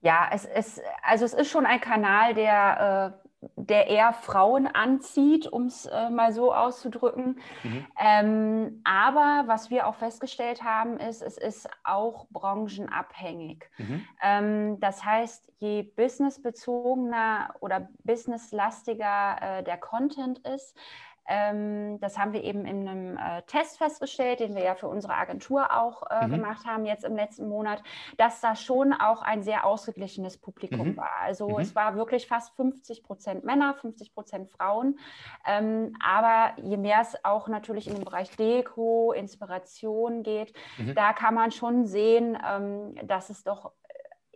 Ja, 0.00 0.28
es 0.32 0.44
ist, 0.44 0.80
also 1.02 1.24
es 1.24 1.32
ist 1.32 1.50
schon 1.50 1.66
ein 1.66 1.80
Kanal, 1.80 2.34
der, 2.34 3.18
äh, 3.23 3.23
der 3.56 3.88
eher 3.88 4.12
Frauen 4.12 4.66
anzieht, 4.66 5.46
um 5.46 5.66
es 5.66 5.86
äh, 5.86 6.10
mal 6.10 6.32
so 6.32 6.54
auszudrücken. 6.54 7.40
Mhm. 7.62 7.86
Ähm, 7.98 8.80
aber 8.84 9.44
was 9.46 9.70
wir 9.70 9.86
auch 9.86 9.94
festgestellt 9.94 10.62
haben, 10.62 10.98
ist, 10.98 11.22
es 11.22 11.38
ist 11.38 11.68
auch 11.82 12.26
branchenabhängig. 12.30 13.64
Mhm. 13.78 14.04
Ähm, 14.22 14.80
das 14.80 15.04
heißt, 15.04 15.52
je 15.58 15.82
businessbezogener 15.82 17.54
oder 17.60 17.88
businesslastiger 18.04 19.36
äh, 19.40 19.62
der 19.62 19.78
Content 19.78 20.38
ist, 20.40 20.76
das 21.26 22.18
haben 22.18 22.34
wir 22.34 22.44
eben 22.44 22.66
in 22.66 22.86
einem 22.86 23.16
äh, 23.16 23.42
Test 23.46 23.78
festgestellt, 23.78 24.40
den 24.40 24.54
wir 24.54 24.62
ja 24.62 24.74
für 24.74 24.88
unsere 24.88 25.14
Agentur 25.14 25.74
auch 25.74 26.02
äh, 26.10 26.26
mhm. 26.26 26.32
gemacht 26.32 26.66
haben 26.66 26.84
jetzt 26.84 27.04
im 27.04 27.16
letzten 27.16 27.48
Monat, 27.48 27.82
dass 28.18 28.42
da 28.42 28.54
schon 28.54 28.92
auch 28.92 29.22
ein 29.22 29.42
sehr 29.42 29.64
ausgeglichenes 29.64 30.36
Publikum 30.36 30.88
mhm. 30.88 30.96
war. 30.98 31.16
Also 31.22 31.48
mhm. 31.48 31.60
es 31.60 31.74
war 31.74 31.96
wirklich 31.96 32.26
fast 32.26 32.54
50 32.56 33.02
Prozent 33.02 33.44
Männer, 33.44 33.74
50 33.74 34.12
Prozent 34.12 34.50
Frauen. 34.50 34.98
Ähm, 35.46 35.96
aber 36.04 36.52
je 36.62 36.76
mehr 36.76 37.00
es 37.00 37.16
auch 37.24 37.48
natürlich 37.48 37.88
in 37.88 37.94
den 37.94 38.04
Bereich 38.04 38.30
Deko, 38.36 39.12
Inspiration 39.12 40.22
geht, 40.22 40.52
mhm. 40.76 40.94
da 40.94 41.14
kann 41.14 41.34
man 41.34 41.52
schon 41.52 41.86
sehen, 41.86 42.36
ähm, 42.46 42.96
dass 43.02 43.30
es 43.30 43.44
doch 43.44 43.72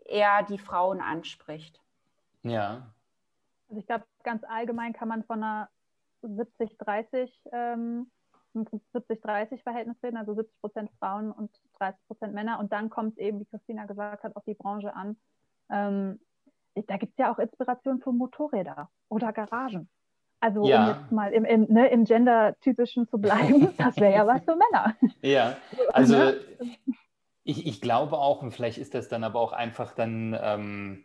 eher 0.07 0.43
die 0.43 0.59
Frauen 0.59 1.03
anspricht. 1.03 1.83
Ja. 2.43 2.95
Also 3.69 3.81
ich 3.81 3.87
glaube, 3.87 4.05
ganz 4.23 4.43
allgemein 4.45 4.95
kann 4.95 5.09
man 5.09 5.23
von 5.23 5.43
einer 5.43 5.69
70-30 6.23 7.31
ähm, 7.53 8.11
70-30 8.55 9.63
Verhältnis 9.63 9.97
reden, 10.03 10.17
also 10.17 10.35
70 10.35 10.61
Prozent 10.61 10.91
Frauen 10.99 11.31
und 11.31 11.51
30 11.79 12.01
Prozent 12.07 12.35
Männer. 12.35 12.59
Und 12.59 12.73
dann 12.73 12.91
kommt 12.91 13.19
eben, 13.19 13.41
wie 13.41 13.47
Christina 13.47 13.87
gesagt 13.87 14.25
hat, 14.25 14.37
auf 14.37 14.45
die 14.45 14.55
Branche 14.55 14.95
an. 14.95 15.17
Ähm, 15.71 16.21
da 16.87 16.97
gibt 16.97 17.13
es 17.13 17.19
ja 17.19 17.33
auch 17.33 17.39
Inspiration 17.39 18.01
für 18.01 18.13
Motorräder 18.13 18.89
oder 19.09 19.33
Garagen. 19.33 19.89
Also 20.41 20.65
ja. 20.69 20.83
um 20.83 20.89
jetzt 20.89 21.13
mal 21.13 21.33
im, 21.33 21.45
im, 21.45 21.63
ne, 21.65 21.89
im 21.89 22.05
Gender-typischen 22.05 23.09
zu 23.09 23.19
bleiben, 23.19 23.75
das 23.79 23.97
wäre 23.97 24.15
ja 24.15 24.27
was 24.27 24.45
für 24.45 24.57
Männer. 24.57 24.95
Ja, 25.21 25.57
also 25.93 26.17
ne? 26.17 26.37
ich, 27.43 27.67
ich 27.67 27.81
glaube 27.81 28.19
auch, 28.19 28.43
und 28.43 28.53
vielleicht 28.53 28.79
ist 28.79 28.95
das 28.95 29.09
dann 29.09 29.25
aber 29.25 29.41
auch 29.41 29.53
einfach 29.53 29.93
dann 29.93 30.39
ähm, 30.41 31.05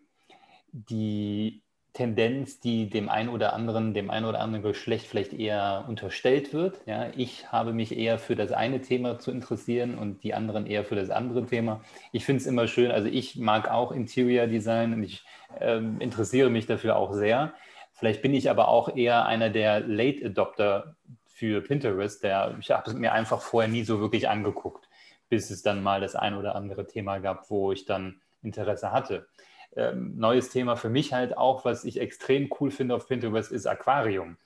die 0.71 1.62
Tendenz, 1.93 2.59
die 2.59 2.89
dem 2.89 3.07
einen 3.07 3.29
oder 3.29 3.53
anderen, 3.53 3.93
dem 3.93 4.09
einen 4.09 4.25
oder 4.25 4.39
anderen 4.39 4.63
Geschlecht 4.63 5.05
vielleicht 5.05 5.31
eher 5.31 5.85
unterstellt 5.87 6.51
wird. 6.51 6.81
Ja, 6.87 7.11
ich 7.15 7.51
habe 7.51 7.71
mich 7.71 7.95
eher 7.95 8.17
für 8.17 8.35
das 8.35 8.51
eine 8.51 8.81
Thema 8.81 9.19
zu 9.19 9.29
interessieren 9.29 9.97
und 9.97 10.23
die 10.23 10.33
anderen 10.33 10.65
eher 10.65 10.83
für 10.85 10.95
das 10.95 11.11
andere 11.11 11.45
Thema. 11.45 11.81
Ich 12.11 12.25
finde 12.25 12.41
es 12.41 12.47
immer 12.47 12.67
schön, 12.67 12.91
also 12.91 13.07
ich 13.07 13.37
mag 13.37 13.69
auch 13.69 13.91
Interior 13.91 14.47
Design 14.47 14.93
und 14.93 15.03
ich 15.03 15.23
äh, 15.59 15.77
interessiere 15.99 16.49
mich 16.49 16.65
dafür 16.65 16.95
auch 16.95 17.13
sehr. 17.13 17.53
Vielleicht 17.93 18.23
bin 18.23 18.33
ich 18.33 18.49
aber 18.49 18.69
auch 18.69 18.95
eher 18.95 19.27
einer 19.27 19.51
der 19.51 19.79
Late 19.81 20.25
Adopter 20.25 20.95
für 21.27 21.61
Pinterest, 21.61 22.23
der 22.23 22.55
ich 22.59 22.71
habe 22.71 22.89
es 22.89 22.95
mir 22.95 23.13
einfach 23.13 23.41
vorher 23.41 23.69
nie 23.69 23.83
so 23.83 23.99
wirklich 23.99 24.27
angeguckt, 24.29 24.89
bis 25.29 25.51
es 25.51 25.61
dann 25.61 25.83
mal 25.83 26.01
das 26.01 26.15
ein 26.15 26.35
oder 26.35 26.55
andere 26.55 26.87
Thema 26.87 27.19
gab, 27.19 27.51
wo 27.51 27.71
ich 27.71 27.85
dann 27.85 28.19
Interesse 28.41 28.91
hatte. 28.91 29.27
Ähm, 29.75 30.17
neues 30.17 30.49
Thema 30.49 30.75
für 30.75 30.89
mich 30.89 31.13
halt 31.13 31.37
auch, 31.37 31.65
was 31.65 31.85
ich 31.85 31.99
extrem 31.99 32.49
cool 32.59 32.71
finde 32.71 32.95
auf 32.95 33.07
Pinterest, 33.07 33.51
ist 33.51 33.65
Aquarium. 33.65 34.37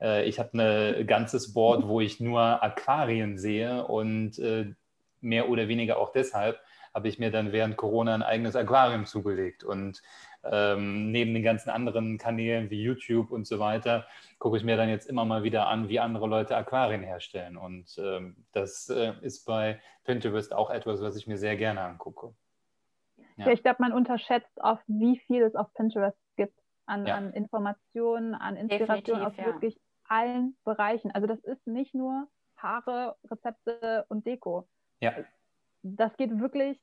Äh, 0.00 0.28
ich 0.28 0.38
habe 0.38 0.58
ein 0.58 1.06
ganzes 1.06 1.52
Board, 1.52 1.86
wo 1.86 2.00
ich 2.00 2.20
nur 2.20 2.62
Aquarien 2.62 3.38
sehe 3.38 3.84
und 3.86 4.38
äh, 4.38 4.72
mehr 5.20 5.48
oder 5.48 5.68
weniger 5.68 5.98
auch 5.98 6.12
deshalb 6.12 6.60
habe 6.94 7.08
ich 7.08 7.18
mir 7.18 7.30
dann 7.30 7.52
während 7.52 7.76
Corona 7.76 8.14
ein 8.14 8.22
eigenes 8.22 8.56
Aquarium 8.56 9.06
zugelegt. 9.06 9.64
Und 9.64 10.02
ähm, 10.42 11.10
neben 11.12 11.34
den 11.34 11.42
ganzen 11.42 11.70
anderen 11.70 12.18
Kanälen 12.18 12.70
wie 12.70 12.82
YouTube 12.82 13.30
und 13.30 13.46
so 13.46 13.58
weiter, 13.58 14.06
gucke 14.38 14.56
ich 14.56 14.64
mir 14.64 14.76
dann 14.76 14.88
jetzt 14.88 15.08
immer 15.08 15.24
mal 15.24 15.42
wieder 15.42 15.68
an, 15.68 15.88
wie 15.88 16.00
andere 16.00 16.26
Leute 16.26 16.56
Aquarien 16.56 17.02
herstellen. 17.02 17.56
Und 17.56 17.96
ähm, 17.98 18.44
das 18.52 18.88
äh, 18.88 19.12
ist 19.22 19.44
bei 19.44 19.80
Pinterest 20.04 20.52
auch 20.52 20.70
etwas, 20.70 21.00
was 21.00 21.16
ich 21.16 21.26
mir 21.26 21.36
sehr 21.36 21.56
gerne 21.56 21.82
angucke. 21.82 22.34
Ja. 23.46 23.52
ich 23.52 23.62
glaube, 23.62 23.78
man 23.80 23.92
unterschätzt 23.92 24.58
oft, 24.60 24.82
wie 24.86 25.18
viel 25.18 25.42
es 25.42 25.54
auf 25.54 25.72
Pinterest 25.74 26.18
gibt 26.36 26.58
an, 26.86 27.06
ja. 27.06 27.16
an 27.16 27.32
Informationen, 27.32 28.34
an 28.34 28.56
Inspiration 28.56 29.22
aus 29.22 29.36
ja. 29.36 29.46
wirklich 29.46 29.78
allen 30.08 30.56
Bereichen. 30.64 31.10
Also 31.12 31.26
das 31.26 31.38
ist 31.40 31.66
nicht 31.66 31.94
nur 31.94 32.28
Haare, 32.56 33.16
Rezepte 33.30 34.04
und 34.08 34.26
Deko. 34.26 34.68
Ja. 35.00 35.12
Das 35.82 36.14
geht 36.16 36.38
wirklich 36.38 36.78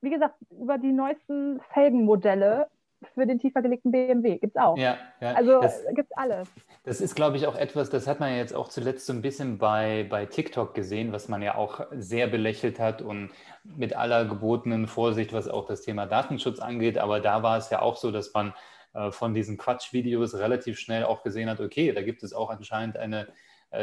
wie 0.00 0.10
gesagt, 0.10 0.36
über 0.50 0.78
die 0.78 0.92
neuesten 0.92 1.60
Felgenmodelle 1.72 2.68
für 3.14 3.26
den 3.26 3.38
tiefer 3.38 3.62
gelegten 3.62 3.90
BMW 3.90 4.38
gibt 4.38 4.56
es 4.56 4.62
auch. 4.62 4.76
Ja, 4.76 4.98
ja. 5.20 5.34
Also 5.34 5.60
gibt 5.94 6.10
es 6.10 6.16
alles. 6.16 6.48
Das 6.84 7.00
ist, 7.00 7.14
glaube 7.14 7.36
ich, 7.36 7.46
auch 7.46 7.56
etwas, 7.56 7.90
das 7.90 8.06
hat 8.06 8.20
man 8.20 8.34
jetzt 8.34 8.54
auch 8.54 8.68
zuletzt 8.68 9.06
so 9.06 9.12
ein 9.12 9.22
bisschen 9.22 9.58
bei, 9.58 10.06
bei 10.08 10.26
TikTok 10.26 10.74
gesehen, 10.74 11.12
was 11.12 11.28
man 11.28 11.42
ja 11.42 11.54
auch 11.54 11.86
sehr 11.92 12.26
belächelt 12.26 12.80
hat 12.80 13.02
und 13.02 13.30
mit 13.64 13.94
aller 13.94 14.24
gebotenen 14.24 14.86
Vorsicht, 14.86 15.32
was 15.32 15.48
auch 15.48 15.66
das 15.66 15.82
Thema 15.82 16.06
Datenschutz 16.06 16.58
angeht. 16.58 16.98
Aber 16.98 17.20
da 17.20 17.42
war 17.42 17.58
es 17.58 17.70
ja 17.70 17.82
auch 17.82 17.96
so, 17.96 18.10
dass 18.10 18.32
man 18.34 18.52
äh, 18.94 19.10
von 19.12 19.34
diesen 19.34 19.58
Quatschvideos 19.58 20.34
relativ 20.34 20.78
schnell 20.78 21.04
auch 21.04 21.22
gesehen 21.22 21.48
hat, 21.48 21.60
okay, 21.60 21.92
da 21.92 22.02
gibt 22.02 22.22
es 22.22 22.32
auch 22.32 22.50
anscheinend 22.50 22.96
eine 22.96 23.28
äh, 23.28 23.32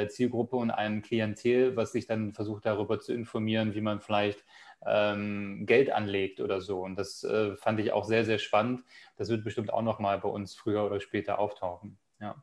Zielgruppe 0.08 0.56
und 0.56 0.72
ein 0.72 1.01
Klientel, 1.01 1.75
was 1.75 1.92
sich 1.92 2.08
dann 2.08 2.34
versucht 2.34 2.65
darüber 2.65 3.00
zu 3.00 3.13
informieren, 3.13 3.75
wie 3.75 3.82
man 3.82 4.00
vielleicht 4.01 4.44
ähm, 4.86 5.65
Geld 5.65 5.92
anlegt 5.92 6.39
oder 6.39 6.62
so. 6.62 6.82
Und 6.82 6.96
das 6.98 7.24
äh, 7.24 7.56
fand 7.56 7.80
ich 7.80 7.92
auch 7.92 8.06
sehr, 8.06 8.25
sehr 8.25 8.38
spannend. 8.38 8.84
Das 9.18 9.30
wird 9.30 9.44
bestimmt 9.44 9.72
auch 9.72 9.82
nochmal 9.82 10.20
bei 10.20 10.30
uns 10.30 10.56
früher 10.56 10.86
oder 10.86 11.00
später 11.00 11.39
auftauchen. 11.39 11.98
Ja. 12.20 12.36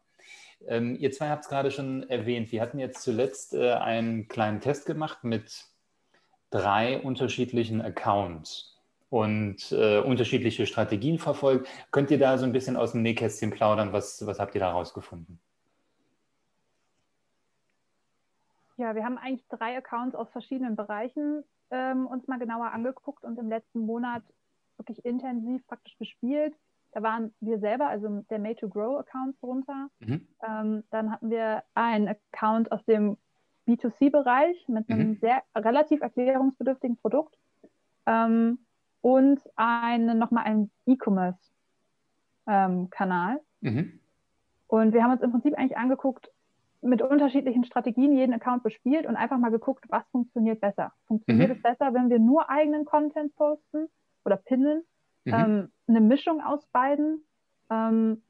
Ähm, 0.66 0.96
ihr 0.98 1.10
zwei 1.10 1.28
habt 1.28 1.44
es 1.44 1.50
gerade 1.50 1.70
schon 1.70 2.08
erwähnt. 2.08 2.52
Wir 2.52 2.60
hatten 2.60 2.78
jetzt 2.78 3.02
zuletzt 3.02 3.54
äh, 3.54 3.72
einen 3.72 4.28
kleinen 4.28 4.60
Test 4.60 4.86
gemacht 4.86 5.24
mit 5.24 5.64
drei 6.50 7.00
unterschiedlichen 7.00 7.80
Accounts 7.80 8.80
und 9.08 9.72
äh, 9.72 9.98
unterschiedliche 9.98 10.66
Strategien 10.66 11.18
verfolgt. 11.18 11.68
Könnt 11.90 12.10
ihr 12.10 12.18
da 12.18 12.38
so 12.38 12.44
ein 12.44 12.52
bisschen 12.52 12.76
aus 12.76 12.92
dem 12.92 13.02
Nähkästchen 13.02 13.50
plaudern? 13.50 13.92
Was, 13.92 14.24
was 14.26 14.38
habt 14.38 14.54
ihr 14.54 14.60
da 14.60 14.70
rausgefunden? 14.70 15.40
Ja, 18.76 18.94
wir 18.94 19.04
haben 19.04 19.18
eigentlich 19.18 19.46
drei 19.48 19.76
Accounts 19.76 20.14
aus 20.14 20.30
verschiedenen 20.30 20.76
Bereichen 20.76 21.42
ähm, 21.70 22.06
uns 22.06 22.28
mal 22.28 22.38
genauer 22.38 22.70
angeguckt 22.72 23.24
und 23.24 23.38
im 23.38 23.48
letzten 23.48 23.80
Monat 23.80 24.22
wirklich 24.76 25.04
intensiv 25.04 25.66
praktisch 25.66 25.98
gespielt. 25.98 26.54
Da 26.92 27.02
waren 27.02 27.34
wir 27.40 27.58
selber, 27.58 27.88
also 27.88 28.24
der 28.30 28.38
Made 28.38 28.54
to 28.56 28.68
Grow 28.68 29.00
Account 29.00 29.36
drunter. 29.40 29.88
Mhm. 30.00 30.28
Ähm, 30.46 30.84
dann 30.90 31.10
hatten 31.10 31.30
wir 31.30 31.62
einen 31.74 32.08
Account 32.08 32.70
aus 32.70 32.84
dem 32.84 33.16
B2C-Bereich 33.66 34.68
mit 34.68 34.90
einem 34.90 35.08
mhm. 35.10 35.16
sehr 35.16 35.42
relativ 35.54 36.02
erklärungsbedürftigen 36.02 36.98
Produkt 36.98 37.38
ähm, 38.06 38.58
und 39.00 39.40
eine, 39.56 40.14
nochmal 40.14 40.44
einen 40.44 40.70
E-Commerce-Kanal. 40.86 43.40
Ähm, 43.62 43.74
mhm. 43.74 43.98
Und 44.66 44.94
wir 44.94 45.02
haben 45.02 45.12
uns 45.12 45.22
im 45.22 45.30
Prinzip 45.30 45.56
eigentlich 45.56 45.76
angeguckt, 45.76 46.31
mit 46.82 47.00
unterschiedlichen 47.00 47.64
Strategien 47.64 48.16
jeden 48.16 48.34
Account 48.34 48.62
bespielt 48.64 49.06
und 49.06 49.16
einfach 49.16 49.38
mal 49.38 49.50
geguckt, 49.50 49.84
was 49.88 50.02
funktioniert 50.10 50.60
besser. 50.60 50.92
Funktioniert 51.06 51.50
mhm. 51.50 51.56
es 51.56 51.62
besser, 51.62 51.94
wenn 51.94 52.10
wir 52.10 52.18
nur 52.18 52.50
eigenen 52.50 52.84
Content 52.84 53.34
posten 53.36 53.88
oder 54.24 54.36
pinnen? 54.36 54.82
Mhm. 55.24 55.32
Ähm, 55.32 55.72
eine 55.86 56.00
Mischung 56.00 56.42
aus 56.42 56.66
beiden. 56.66 57.24
Ähm, 57.70 58.22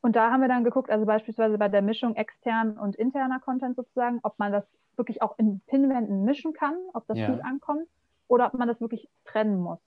und 0.00 0.16
da 0.16 0.30
haben 0.30 0.40
wir 0.40 0.48
dann 0.48 0.64
geguckt, 0.64 0.90
also 0.90 1.06
beispielsweise 1.06 1.58
bei 1.58 1.68
der 1.68 1.82
Mischung 1.82 2.16
extern 2.16 2.76
und 2.76 2.96
interner 2.96 3.40
Content 3.40 3.76
sozusagen, 3.76 4.18
ob 4.22 4.38
man 4.38 4.52
das 4.52 4.64
wirklich 4.96 5.22
auch 5.22 5.38
in 5.38 5.60
Pinwänden 5.66 6.24
mischen 6.24 6.52
kann, 6.52 6.76
ob 6.92 7.06
das 7.06 7.18
ja. 7.18 7.30
gut 7.30 7.40
ankommt 7.44 7.86
oder 8.26 8.46
ob 8.46 8.54
man 8.54 8.68
das 8.68 8.80
wirklich 8.80 9.08
trennen 9.24 9.60
muss. 9.60 9.80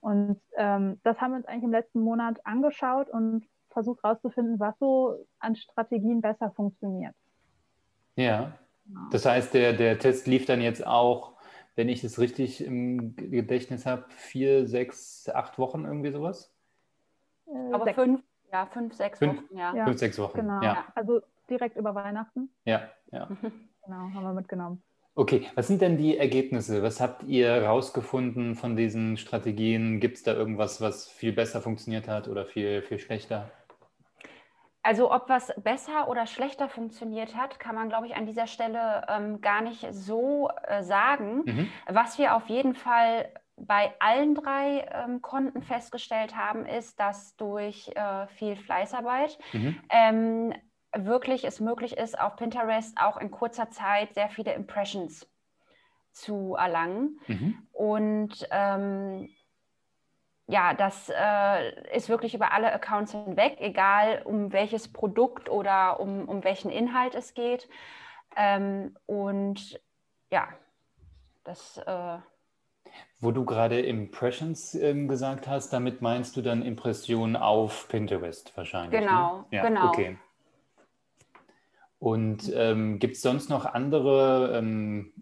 Und 0.00 0.40
ähm, 0.56 1.00
das 1.02 1.20
haben 1.20 1.32
wir 1.32 1.38
uns 1.38 1.46
eigentlich 1.46 1.64
im 1.64 1.72
letzten 1.72 2.00
Monat 2.00 2.44
angeschaut 2.44 3.10
und 3.10 3.44
versucht 3.76 4.02
herauszufinden, 4.02 4.58
was 4.58 4.78
so 4.78 5.26
an 5.38 5.54
Strategien 5.54 6.22
besser 6.22 6.50
funktioniert. 6.50 7.14
Ja, 8.16 8.54
das 9.10 9.26
heißt, 9.26 9.52
der, 9.52 9.74
der 9.74 9.98
Test 9.98 10.26
lief 10.26 10.46
dann 10.46 10.62
jetzt 10.62 10.86
auch, 10.86 11.32
wenn 11.74 11.90
ich 11.90 12.02
es 12.02 12.18
richtig 12.18 12.64
im 12.64 13.14
Gedächtnis 13.16 13.84
habe, 13.84 14.06
vier, 14.08 14.66
sechs, 14.66 15.28
acht 15.28 15.58
Wochen 15.58 15.84
irgendwie 15.84 16.10
sowas? 16.10 16.54
Äh, 17.46 17.74
Aber 17.74 17.84
sechs. 17.84 17.96
fünf, 17.96 18.22
ja, 18.50 18.64
fünf, 18.64 18.94
sechs 18.94 19.18
fünf, 19.18 19.42
Wochen, 19.42 19.58
ja. 19.58 19.76
ja. 19.76 19.84
Fünf, 19.84 19.98
sechs 19.98 20.18
Wochen. 20.18 20.38
Genau, 20.38 20.62
ja. 20.62 20.86
also 20.94 21.20
direkt 21.50 21.76
über 21.76 21.94
Weihnachten. 21.94 22.48
Ja, 22.64 22.88
ja. 23.12 23.28
genau, 23.84 23.96
haben 24.14 24.22
wir 24.22 24.32
mitgenommen. 24.32 24.82
Okay, 25.14 25.46
was 25.54 25.66
sind 25.66 25.82
denn 25.82 25.96
die 25.96 26.16
Ergebnisse? 26.16 26.82
Was 26.82 27.00
habt 27.00 27.24
ihr 27.24 27.62
rausgefunden 27.64 28.54
von 28.54 28.76
diesen 28.76 29.16
Strategien? 29.16 29.98
Gibt 30.00 30.16
es 30.16 30.22
da 30.22 30.34
irgendwas, 30.34 30.80
was 30.80 31.08
viel 31.08 31.32
besser 31.32 31.60
funktioniert 31.60 32.06
hat 32.08 32.28
oder 32.28 32.44
viel, 32.44 32.82
viel 32.82 32.98
schlechter? 32.98 33.50
Also 34.86 35.12
ob 35.12 35.28
was 35.28 35.52
besser 35.56 36.06
oder 36.06 36.28
schlechter 36.28 36.68
funktioniert 36.68 37.34
hat, 37.34 37.58
kann 37.58 37.74
man, 37.74 37.88
glaube 37.88 38.06
ich, 38.06 38.14
an 38.14 38.24
dieser 38.24 38.46
Stelle 38.46 39.04
ähm, 39.08 39.40
gar 39.40 39.60
nicht 39.60 39.84
so 39.90 40.48
äh, 40.62 40.84
sagen. 40.84 41.42
Mhm. 41.44 41.68
Was 41.88 42.18
wir 42.18 42.36
auf 42.36 42.46
jeden 42.46 42.76
Fall 42.76 43.28
bei 43.56 43.92
allen 43.98 44.36
drei 44.36 44.86
ähm, 44.92 45.22
Konten 45.22 45.62
festgestellt 45.62 46.36
haben, 46.36 46.66
ist, 46.66 47.00
dass 47.00 47.34
durch 47.36 47.90
äh, 47.96 48.28
viel 48.28 48.54
Fleißarbeit 48.54 49.36
mhm. 49.52 49.76
ähm, 49.90 50.54
wirklich 50.94 51.44
es 51.44 51.58
möglich 51.58 51.96
ist, 51.96 52.16
auf 52.16 52.36
Pinterest 52.36 52.96
auch 52.96 53.16
in 53.16 53.32
kurzer 53.32 53.70
Zeit 53.70 54.14
sehr 54.14 54.28
viele 54.28 54.54
Impressions 54.54 55.28
zu 56.12 56.54
erlangen. 56.54 57.18
Mhm. 57.26 57.66
Und 57.72 58.46
ähm, 58.52 59.30
ja, 60.48 60.74
das 60.74 61.10
äh, 61.10 61.96
ist 61.96 62.08
wirklich 62.08 62.34
über 62.34 62.52
alle 62.52 62.72
Accounts 62.72 63.12
hinweg, 63.12 63.56
egal 63.58 64.22
um 64.24 64.52
welches 64.52 64.92
Produkt 64.92 65.48
oder 65.48 65.98
um, 65.98 66.28
um 66.28 66.44
welchen 66.44 66.70
Inhalt 66.70 67.14
es 67.14 67.34
geht. 67.34 67.68
Ähm, 68.36 68.96
und 69.06 69.80
ja, 70.30 70.48
das. 71.42 71.78
Äh, 71.78 72.18
Wo 73.20 73.32
du 73.32 73.44
gerade 73.44 73.80
Impressions 73.80 74.74
ähm, 74.74 75.08
gesagt 75.08 75.48
hast, 75.48 75.72
damit 75.72 76.00
meinst 76.00 76.36
du 76.36 76.42
dann 76.42 76.62
Impressionen 76.62 77.34
auf 77.34 77.88
Pinterest 77.88 78.56
wahrscheinlich. 78.56 79.00
Ne? 79.00 79.06
Genau, 79.06 79.36
ne? 79.38 79.44
ja, 79.50 79.62
genau. 79.62 79.88
Okay. 79.88 80.18
Und 81.98 82.52
ähm, 82.54 82.98
gibt 83.00 83.16
es 83.16 83.22
sonst 83.22 83.48
noch 83.50 83.64
andere 83.64 84.56
ähm, 84.58 85.12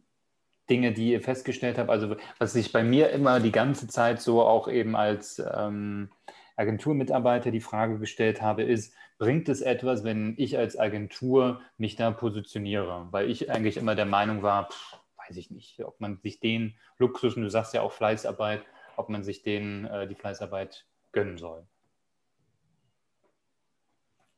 Dinge, 0.70 0.92
die 0.92 1.12
ihr 1.12 1.20
festgestellt 1.20 1.78
habt? 1.78 1.90
Also 1.90 2.16
was 2.38 2.52
sich 2.52 2.72
bei 2.72 2.82
mir 2.82 3.10
immer 3.10 3.40
die 3.40 3.52
ganze 3.52 3.86
Zeit 3.86 4.20
so 4.20 4.42
auch 4.42 4.68
eben 4.68 4.96
als 4.96 5.42
ähm, 5.54 6.10
Agenturmitarbeiter 6.56 7.50
die 7.50 7.60
Frage 7.60 7.98
gestellt 7.98 8.40
habe, 8.40 8.62
ist, 8.62 8.94
bringt 9.18 9.48
es 9.48 9.60
etwas, 9.60 10.04
wenn 10.04 10.34
ich 10.38 10.58
als 10.58 10.78
Agentur 10.78 11.60
mich 11.78 11.96
da 11.96 12.10
positioniere? 12.10 13.08
Weil 13.10 13.30
ich 13.30 13.50
eigentlich 13.50 13.76
immer 13.76 13.94
der 13.94 14.06
Meinung 14.06 14.42
war, 14.42 14.70
pff, 14.70 14.98
weiß 15.28 15.36
ich 15.36 15.50
nicht, 15.50 15.84
ob 15.84 16.00
man 16.00 16.18
sich 16.22 16.40
den 16.40 16.74
Luxus, 16.98 17.36
und 17.36 17.42
du 17.42 17.50
sagst 17.50 17.74
ja 17.74 17.82
auch 17.82 17.92
Fleißarbeit, 17.92 18.62
ob 18.96 19.08
man 19.08 19.24
sich 19.24 19.42
den, 19.42 19.84
äh, 19.86 20.06
die 20.06 20.14
Fleißarbeit 20.14 20.86
gönnen 21.12 21.38
soll. 21.38 21.66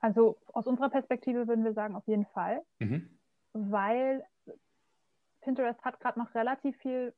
Also 0.01 0.37
aus 0.53 0.67
unserer 0.67 0.91
Perspektive 0.91 1.49
würden 1.49 1.65
wir 1.65 1.73
sagen, 1.73 1.97
auf 1.97 2.07
jeden 2.07 2.27
Fall, 2.27 2.63
mhm. 2.79 3.11
weil 3.53 4.25
Pinterest 5.47 5.81
hat 5.85 6.01
gerade 6.01 6.19
noch 6.19 6.35
relativ 6.35 6.77
viel 6.79 7.15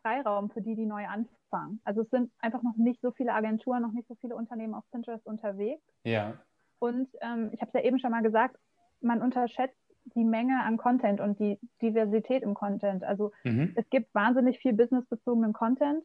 Freiraum 0.00 0.48
für 0.50 0.62
die, 0.62 0.76
die 0.76 0.86
neu 0.86 1.06
anfangen. 1.06 1.80
Also 1.84 2.02
es 2.02 2.10
sind 2.10 2.30
einfach 2.38 2.62
noch 2.62 2.76
nicht 2.76 3.00
so 3.02 3.10
viele 3.10 3.34
Agenturen, 3.34 3.82
noch 3.82 3.92
nicht 3.92 4.08
so 4.08 4.14
viele 4.20 4.36
Unternehmen 4.36 4.74
auf 4.74 4.84
Pinterest 4.92 5.26
unterwegs. 5.26 5.82
Ja. 6.04 6.34
Und 6.78 7.08
ähm, 7.20 7.50
ich 7.52 7.60
habe 7.60 7.70
es 7.72 7.74
ja 7.74 7.86
eben 7.86 7.98
schon 7.98 8.12
mal 8.12 8.22
gesagt, 8.22 8.56
man 9.00 9.20
unterschätzt 9.22 9.76
die 10.14 10.24
Menge 10.24 10.62
an 10.62 10.76
Content 10.76 11.20
und 11.20 11.38
die 11.40 11.58
Diversität 11.82 12.42
im 12.42 12.54
Content. 12.54 13.02
Also 13.02 13.32
mhm. 13.42 13.72
es 13.74 13.88
gibt 13.90 14.14
wahnsinnig 14.14 14.58
viel 14.58 14.72
businessbezogenen 14.72 15.52
Content, 15.52 16.04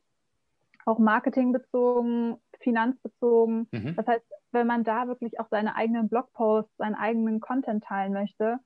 auch 0.85 0.99
marketingbezogen, 0.99 2.37
finanzbezogen. 2.59 3.67
Mhm. 3.71 3.95
Das 3.95 4.07
heißt, 4.07 4.25
wenn 4.51 4.67
man 4.67 4.83
da 4.83 5.07
wirklich 5.07 5.39
auch 5.39 5.47
seine 5.49 5.75
eigenen 5.75 6.09
Blogposts, 6.09 6.75
seinen 6.77 6.95
eigenen 6.95 7.39
Content 7.39 7.83
teilen 7.83 8.13
möchte, 8.13 8.59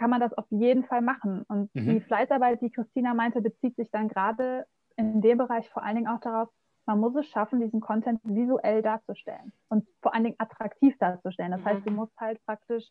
kann 0.00 0.08
man 0.08 0.20
das 0.20 0.32
auf 0.32 0.46
jeden 0.48 0.84
Fall 0.84 1.02
machen. 1.02 1.44
Und 1.46 1.74
mhm. 1.74 1.90
die 1.90 2.00
Fleißarbeit, 2.00 2.62
die 2.62 2.70
Christina 2.70 3.12
meinte, 3.12 3.42
bezieht 3.42 3.76
sich 3.76 3.90
dann 3.90 4.08
gerade 4.08 4.64
in 4.96 5.20
dem 5.20 5.36
Bereich 5.36 5.68
vor 5.68 5.82
allen 5.82 5.96
Dingen 5.96 6.08
auch 6.08 6.20
darauf, 6.20 6.48
man 6.86 6.98
muss 6.98 7.14
es 7.16 7.26
schaffen, 7.26 7.60
diesen 7.60 7.80
Content 7.80 8.18
visuell 8.24 8.80
darzustellen 8.80 9.52
und 9.68 9.86
vor 10.00 10.14
allen 10.14 10.24
Dingen 10.24 10.36
attraktiv 10.38 10.96
darzustellen. 10.98 11.50
Das 11.50 11.60
mhm. 11.60 11.64
heißt, 11.66 11.86
du 11.86 11.90
musst 11.90 12.18
halt 12.18 12.42
praktisch, 12.46 12.88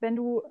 wenn 0.00 0.14
du, 0.14 0.42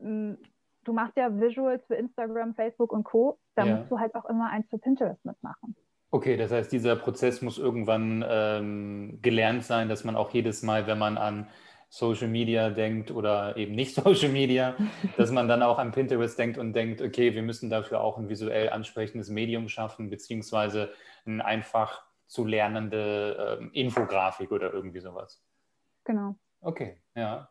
du 0.84 0.94
machst 0.94 1.16
ja 1.16 1.30
Visuals 1.40 1.86
für 1.86 1.96
Instagram, 1.96 2.56
Facebook 2.56 2.92
und 2.92 3.04
Co., 3.04 3.38
dann 3.54 3.68
ja. 3.68 3.78
musst 3.78 3.92
du 3.92 4.00
halt 4.00 4.16
auch 4.16 4.26
immer 4.26 4.50
eins 4.50 4.68
für 4.70 4.80
Pinterest 4.80 5.24
mitmachen. 5.24 5.76
Okay, 6.10 6.36
das 6.36 6.52
heißt, 6.52 6.72
dieser 6.72 6.96
Prozess 6.96 7.44
muss 7.44 7.60
irgendwann 7.60 8.26
ähm, 8.28 9.20
gelernt 9.22 9.64
sein, 9.64 9.88
dass 9.88 10.04
man 10.04 10.16
auch 10.16 10.32
jedes 10.32 10.64
Mal, 10.64 10.88
wenn 10.88 10.98
man 10.98 11.18
an 11.18 11.48
Social 11.90 12.28
Media 12.28 12.70
denkt 12.70 13.12
oder 13.12 13.56
eben 13.58 13.74
nicht 13.74 13.96
Social 14.04 14.30
Media, 14.30 14.76
dass 15.18 15.32
man 15.32 15.48
dann 15.48 15.64
auch 15.64 15.80
an 15.80 15.92
Pinterest 15.92 16.38
denkt 16.38 16.58
und 16.58 16.74
denkt, 16.74 17.02
okay, 17.02 17.34
wir 17.34 17.44
müssen 17.44 17.70
dafür 17.70 18.02
auch 18.02 18.18
ein 18.18 18.30
visuell 18.30 18.70
ansprechendes 18.70 19.30
Medium 19.30 19.70
schaffen, 19.70 20.10
beziehungsweise 20.10 20.92
ein 21.26 21.42
einfach 21.42 22.04
zu 22.28 22.46
lernende 22.46 23.58
ähm, 23.60 23.72
Infografik 23.72 24.52
oder 24.52 24.74
irgendwie 24.74 25.00
sowas. 25.00 25.42
Genau. 26.04 26.36
Okay, 26.62 26.98
ja. 27.16 27.50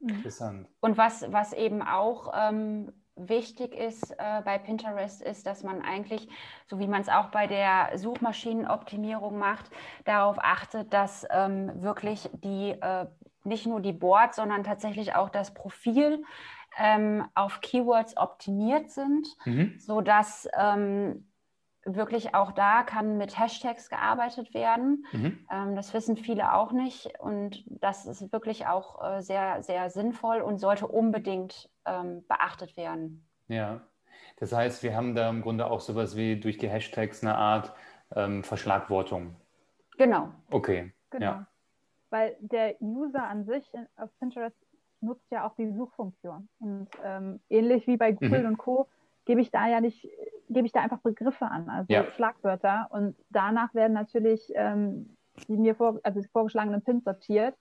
Mhm. 0.00 0.08
Interessant. 0.10 0.68
Und 0.80 0.96
was, 0.96 1.30
was 1.32 1.52
eben 1.52 1.82
auch 1.82 2.32
ähm, 2.34 2.92
wichtig 3.16 3.74
ist 3.74 4.12
äh, 4.18 4.42
bei 4.44 4.58
Pinterest, 4.58 5.22
ist, 5.22 5.46
dass 5.46 5.62
man 5.62 5.82
eigentlich, 5.82 6.28
so 6.66 6.78
wie 6.78 6.86
man 6.86 7.00
es 7.00 7.08
auch 7.08 7.28
bei 7.30 7.46
der 7.46 7.96
Suchmaschinenoptimierung 7.98 9.38
macht, 9.38 9.70
darauf 10.04 10.36
achtet, 10.38 10.92
dass 10.92 11.26
ähm, 11.30 11.82
wirklich 11.82 12.28
die 12.32 12.70
äh, 12.70 13.06
nicht 13.44 13.66
nur 13.66 13.80
die 13.80 13.92
Boards, 13.92 14.36
sondern 14.36 14.64
tatsächlich 14.64 15.14
auch 15.14 15.28
das 15.28 15.54
Profil 15.54 16.24
ähm, 16.78 17.26
auf 17.34 17.60
Keywords 17.60 18.16
optimiert 18.16 18.90
sind, 18.90 19.28
mhm. 19.44 19.78
sodass 19.78 20.48
ähm, 20.58 21.26
wirklich 21.84 22.34
auch 22.34 22.52
da 22.52 22.82
kann 22.82 23.18
mit 23.18 23.38
Hashtags 23.38 23.90
gearbeitet 23.90 24.54
werden. 24.54 25.06
Mhm. 25.12 25.46
Ähm, 25.50 25.76
das 25.76 25.92
wissen 25.92 26.16
viele 26.16 26.54
auch 26.54 26.72
nicht 26.72 27.18
und 27.20 27.64
das 27.66 28.06
ist 28.06 28.32
wirklich 28.32 28.66
auch 28.66 29.04
äh, 29.04 29.20
sehr, 29.22 29.62
sehr 29.62 29.90
sinnvoll 29.90 30.40
und 30.40 30.58
sollte 30.58 30.86
unbedingt 30.86 31.68
ähm, 31.84 32.24
beachtet 32.26 32.76
werden. 32.76 33.26
Ja, 33.48 33.82
das 34.36 34.52
heißt, 34.52 34.82
wir 34.82 34.96
haben 34.96 35.14
da 35.14 35.28
im 35.28 35.42
Grunde 35.42 35.66
auch 35.66 35.80
sowas 35.80 36.16
wie 36.16 36.40
durch 36.40 36.58
die 36.58 36.68
Hashtags 36.68 37.22
eine 37.22 37.36
Art 37.36 37.72
ähm, 38.14 38.42
Verschlagwortung. 38.44 39.36
Genau. 39.96 40.30
Okay. 40.50 40.92
Genau. 41.10 41.26
Ja. 41.26 41.46
Weil 42.14 42.36
der 42.40 42.80
User 42.80 43.24
an 43.24 43.44
sich 43.44 43.68
auf 43.96 44.08
Pinterest 44.20 44.56
nutzt 45.00 45.28
ja 45.32 45.46
auch 45.46 45.54
die 45.56 45.72
Suchfunktion. 45.72 46.48
Und 46.60 46.88
ähm, 47.02 47.40
ähnlich 47.50 47.88
wie 47.88 47.96
bei 47.96 48.12
Google 48.12 48.42
mhm. 48.42 48.50
und 48.50 48.58
Co. 48.58 48.86
gebe 49.24 49.40
ich 49.40 49.50
da 49.50 49.66
ja 49.66 49.80
nicht 49.80 50.08
gebe 50.48 50.66
ich 50.66 50.72
da 50.72 50.82
einfach 50.82 51.00
Begriffe 51.00 51.46
an, 51.46 51.68
also 51.68 51.92
ja. 51.92 52.04
Schlagwörter. 52.12 52.86
Und 52.90 53.16
danach 53.30 53.74
werden 53.74 53.94
natürlich 53.94 54.52
ähm, 54.54 55.16
die 55.48 55.56
mir 55.56 55.74
vor, 55.74 55.98
also 56.04 56.20
die 56.20 56.28
vorgeschlagenen 56.28 56.82
Pins 56.82 57.04
sortiert. 57.04 57.56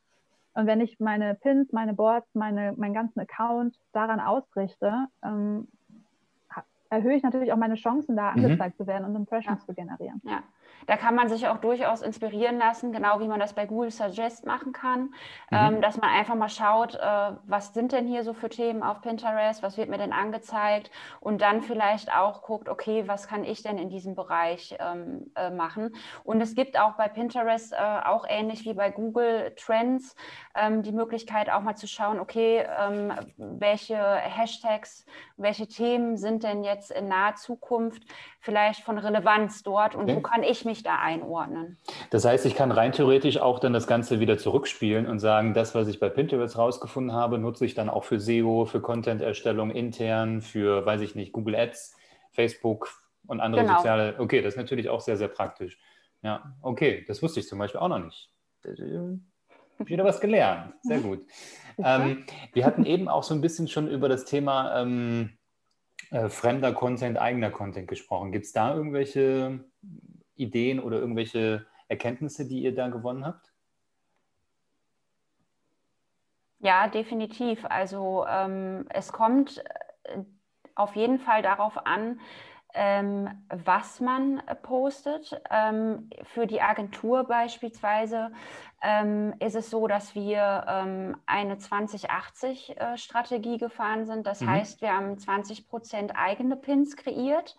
Und 0.54 0.68
wenn 0.68 0.82
ich 0.82 1.00
meine 1.00 1.34
Pins, 1.36 1.72
meine 1.72 1.94
Boards, 1.94 2.28
meine, 2.36 2.74
meinen 2.74 2.94
ganzen 2.94 3.20
Account 3.20 3.80
daran 3.92 4.20
ausrichte, 4.20 5.08
ähm, 5.24 5.68
erhöhe 6.92 7.16
ich 7.16 7.24
natürlich 7.24 7.52
auch 7.52 7.58
meine 7.58 7.74
Chancen, 7.74 8.16
da 8.16 8.32
mhm. 8.32 8.46
angezeigt 8.46 8.78
mhm. 8.78 8.84
zu 8.84 8.88
werden 8.88 9.06
und 9.06 9.16
Impressions 9.16 9.62
ja. 9.62 9.66
zu 9.66 9.74
generieren. 9.74 10.22
Ja. 10.24 10.44
Da 10.88 10.98
kann 10.98 11.16
man 11.16 11.30
sich 11.30 11.48
auch 11.48 11.58
durchaus 11.58 12.02
inspirieren 12.02 12.58
lassen, 12.58 12.92
genau 12.92 13.20
wie 13.20 13.28
man 13.28 13.40
das 13.40 13.54
bei 13.54 13.66
Google 13.66 13.92
Suggest 13.92 14.46
machen 14.46 14.74
kann, 14.74 15.02
mhm. 15.02 15.12
ähm, 15.52 15.82
dass 15.82 15.98
man 15.98 16.10
einfach 16.10 16.36
mal 16.36 16.50
schaut, 16.50 16.96
äh, 16.96 17.32
was 17.46 17.74
sind 17.74 17.92
denn 17.92 18.08
hier 18.08 18.24
so 18.24 18.34
für 18.34 18.50
Themen 18.50 18.84
auf 18.84 19.02
Pinterest, 19.02 19.64
was 19.64 19.78
wird 19.78 19.90
mir 19.90 19.98
denn 19.98 20.14
angezeigt 20.14 20.92
und 21.20 21.42
dann 21.42 21.62
vielleicht 21.62 22.14
auch 22.14 22.42
guckt, 22.42 22.70
okay, 22.70 23.08
was 23.08 23.28
kann 23.28 23.44
ich 23.44 23.64
denn 23.64 23.78
in 23.78 23.90
diesem 23.90 24.16
Bereich 24.16 24.76
ähm, 24.80 25.32
äh, 25.36 25.50
machen. 25.50 25.94
Und 26.24 26.42
es 26.42 26.56
gibt 26.56 26.80
auch 26.80 26.94
bei 26.94 27.08
Pinterest, 27.08 27.74
äh, 27.74 27.78
auch 27.78 28.26
ähnlich 28.28 28.66
wie 28.66 28.74
bei 28.74 28.90
Google 28.90 29.54
Trends, 29.56 30.16
ähm, 30.56 30.84
die 30.84 30.92
Möglichkeit 30.92 31.50
auch 31.50 31.62
mal 31.62 31.76
zu 31.76 31.88
schauen, 31.88 32.20
okay, 32.20 32.66
welche 33.38 33.96
Hashtags, 33.96 35.06
welche 35.38 35.68
Themen 35.68 36.18
sind 36.18 36.44
denn 36.44 36.64
jetzt 36.64 36.92
in 36.92 37.08
naher 37.08 37.36
Zukunft 37.36 38.04
vielleicht 38.40 38.84
von 38.84 38.98
Relevanz 38.98 39.64
dort 39.64 39.96
und 39.96 40.04
okay. 40.04 40.16
wo 40.16 40.22
kann 40.22 40.44
ich 40.44 40.66
mich 40.66 40.73
da 40.82 40.98
einordnen? 40.98 41.78
Das 42.10 42.26
heißt, 42.26 42.48
ich 42.48 42.56
kann 42.56 42.72
rein 42.72 42.92
theoretisch 42.92 43.38
auch 43.38 43.60
dann 43.60 43.74
das 43.74 43.86
Ganze 43.86 44.20
wieder 44.20 44.40
zurückspielen 44.40 45.06
und 45.06 45.20
sagen, 45.20 45.54
das, 45.54 45.76
was 45.76 45.88
ich 45.88 46.00
bei 46.00 46.10
Pinterest 46.10 46.58
rausgefunden 46.58 47.14
habe, 47.14 47.38
nutze 47.38 47.66
ich 47.66 47.76
dann 47.76 47.90
auch 47.90 48.06
für 48.06 48.20
SEO, 48.20 48.66
für 48.66 48.82
Content-Erstellung 48.82 49.70
intern, 49.70 50.42
für, 50.42 50.86
weiß 50.86 51.02
ich 51.02 51.14
nicht, 51.14 51.34
Google 51.34 51.56
Ads, 51.56 51.96
Facebook 52.32 53.04
und 53.28 53.40
andere 53.40 53.62
genau. 53.62 53.78
soziale. 53.78 54.16
Okay, 54.18 54.42
das 54.42 54.54
ist 54.54 54.58
natürlich 54.58 54.90
auch 54.90 55.02
sehr, 55.02 55.18
sehr 55.18 55.28
praktisch. 55.28 55.78
Ja, 56.24 56.56
okay, 56.62 57.06
das 57.08 57.22
wusste 57.22 57.42
ich 57.42 57.48
zum 57.48 57.60
Beispiel 57.60 57.80
auch 57.80 57.90
noch 57.90 58.00
nicht. 58.00 58.32
Wieder 59.80 60.04
was 60.04 60.20
gelernt. 60.20 60.74
Sehr 60.82 61.00
gut. 61.00 61.26
Ähm, 61.84 62.24
wir 62.54 62.68
hatten 62.68 62.86
eben 62.86 63.08
auch 63.08 63.24
so 63.24 63.34
ein 63.34 63.42
bisschen 63.42 63.68
schon 63.68 63.88
über 63.88 64.08
das 64.08 64.26
Thema 64.26 64.80
ähm, 64.80 65.32
äh, 66.12 66.30
fremder 66.30 66.72
Content, 66.72 67.18
eigener 67.18 67.50
Content 67.50 67.88
gesprochen. 67.88 68.32
Gibt 68.32 68.46
es 68.46 68.52
da 68.52 68.76
irgendwelche 68.76 69.66
Ideen 70.36 70.80
oder 70.80 71.00
irgendwelche 71.00 71.66
Erkenntnisse, 71.88 72.48
die 72.48 72.64
ihr 72.64 72.74
da 72.74 72.90
gewonnen 72.90 73.26
habt? 73.26 73.54
Ja, 76.60 76.88
definitiv. 76.88 77.66
Also 77.66 78.26
ähm, 78.28 78.86
es 78.90 79.12
kommt 79.12 79.64
äh, 80.06 80.24
auf 80.76 80.96
jeden 80.96 81.20
Fall 81.20 81.42
darauf 81.42 81.86
an, 81.86 82.22
ähm, 82.74 83.30
was 83.50 84.00
man 84.00 84.42
postet. 84.64 85.42
Ähm, 85.52 86.10
für 86.24 86.48
die 86.48 86.62
Agentur 86.62 87.26
beispielsweise 87.26 88.32
ähm, 88.82 89.34
ist 89.40 89.56
es 89.56 89.70
so, 89.70 89.88
dass 89.88 90.16
wir 90.16 90.66
ähm, 90.68 91.18
eine 91.26 91.56
2080-Strategie 91.56 93.56
äh, 93.56 93.60
gefahren 93.60 94.06
sind. 94.06 94.26
Das 94.26 94.40
mhm. 94.40 94.50
heißt, 94.50 94.82
wir 94.82 94.94
haben 94.94 95.18
20 95.18 95.68
Prozent 95.68 96.14
eigene 96.16 96.56
Pins 96.56 96.96
kreiert 96.96 97.58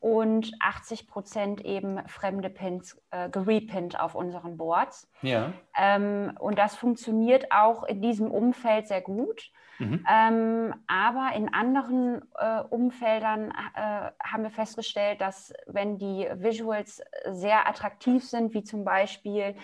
und 0.00 0.52
80 0.60 1.08
Prozent 1.08 1.64
eben 1.64 2.06
fremde 2.06 2.50
Pins 2.50 3.00
äh, 3.10 3.28
gerepinnt 3.28 3.98
auf 3.98 4.14
unseren 4.14 4.56
Boards. 4.56 5.10
Ja. 5.22 5.52
Ähm, 5.76 6.32
und 6.38 6.58
das 6.58 6.76
funktioniert 6.76 7.50
auch 7.50 7.84
in 7.84 8.00
diesem 8.00 8.30
Umfeld 8.30 8.88
sehr 8.88 9.00
gut. 9.00 9.50
Mhm. 9.78 10.04
Ähm, 10.10 10.74
aber 10.86 11.32
in 11.36 11.52
anderen 11.52 12.22
äh, 12.36 12.60
Umfeldern 12.68 13.50
äh, 13.50 14.10
haben 14.22 14.42
wir 14.42 14.50
festgestellt, 14.50 15.20
dass 15.20 15.52
wenn 15.66 15.98
die 15.98 16.28
Visuals 16.34 17.00
sehr 17.30 17.68
attraktiv 17.68 18.24
sind, 18.24 18.54
wie 18.54 18.64
zum 18.64 18.84
Beispiel 18.84 19.54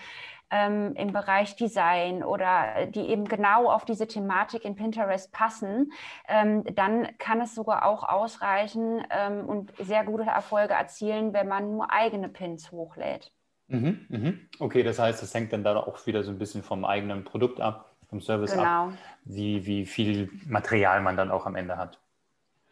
ähm, 0.51 0.93
im 0.95 1.11
Bereich 1.11 1.55
Design 1.55 2.23
oder 2.23 2.85
die 2.87 3.07
eben 3.07 3.25
genau 3.25 3.69
auf 3.69 3.85
diese 3.85 4.07
Thematik 4.07 4.65
in 4.65 4.75
Pinterest 4.75 5.31
passen, 5.31 5.91
ähm, 6.27 6.63
dann 6.75 7.17
kann 7.17 7.41
es 7.41 7.55
sogar 7.55 7.85
auch 7.85 8.03
ausreichen 8.03 9.03
ähm, 9.09 9.45
und 9.45 9.73
sehr 9.77 10.03
gute 10.03 10.23
Erfolge 10.23 10.73
erzielen, 10.73 11.33
wenn 11.33 11.47
man 11.47 11.71
nur 11.71 11.91
eigene 11.91 12.29
Pins 12.29 12.71
hochlädt. 12.71 13.31
Mhm, 13.67 14.05
mhm. 14.09 14.49
Okay, 14.59 14.83
das 14.83 14.99
heißt, 14.99 15.21
das 15.21 15.33
hängt 15.33 15.51
dann 15.51 15.63
da 15.63 15.75
auch 15.77 16.05
wieder 16.05 16.23
so 16.23 16.31
ein 16.31 16.37
bisschen 16.37 16.61
vom 16.63 16.85
eigenen 16.85 17.23
Produkt 17.23 17.59
ab, 17.59 17.95
vom 18.09 18.21
Service 18.21 18.51
genau. 18.51 18.63
ab, 18.63 18.93
wie, 19.23 19.65
wie 19.65 19.85
viel 19.85 20.29
Material 20.47 21.01
man 21.01 21.17
dann 21.17 21.31
auch 21.31 21.45
am 21.45 21.55
Ende 21.55 21.77
hat. 21.77 21.99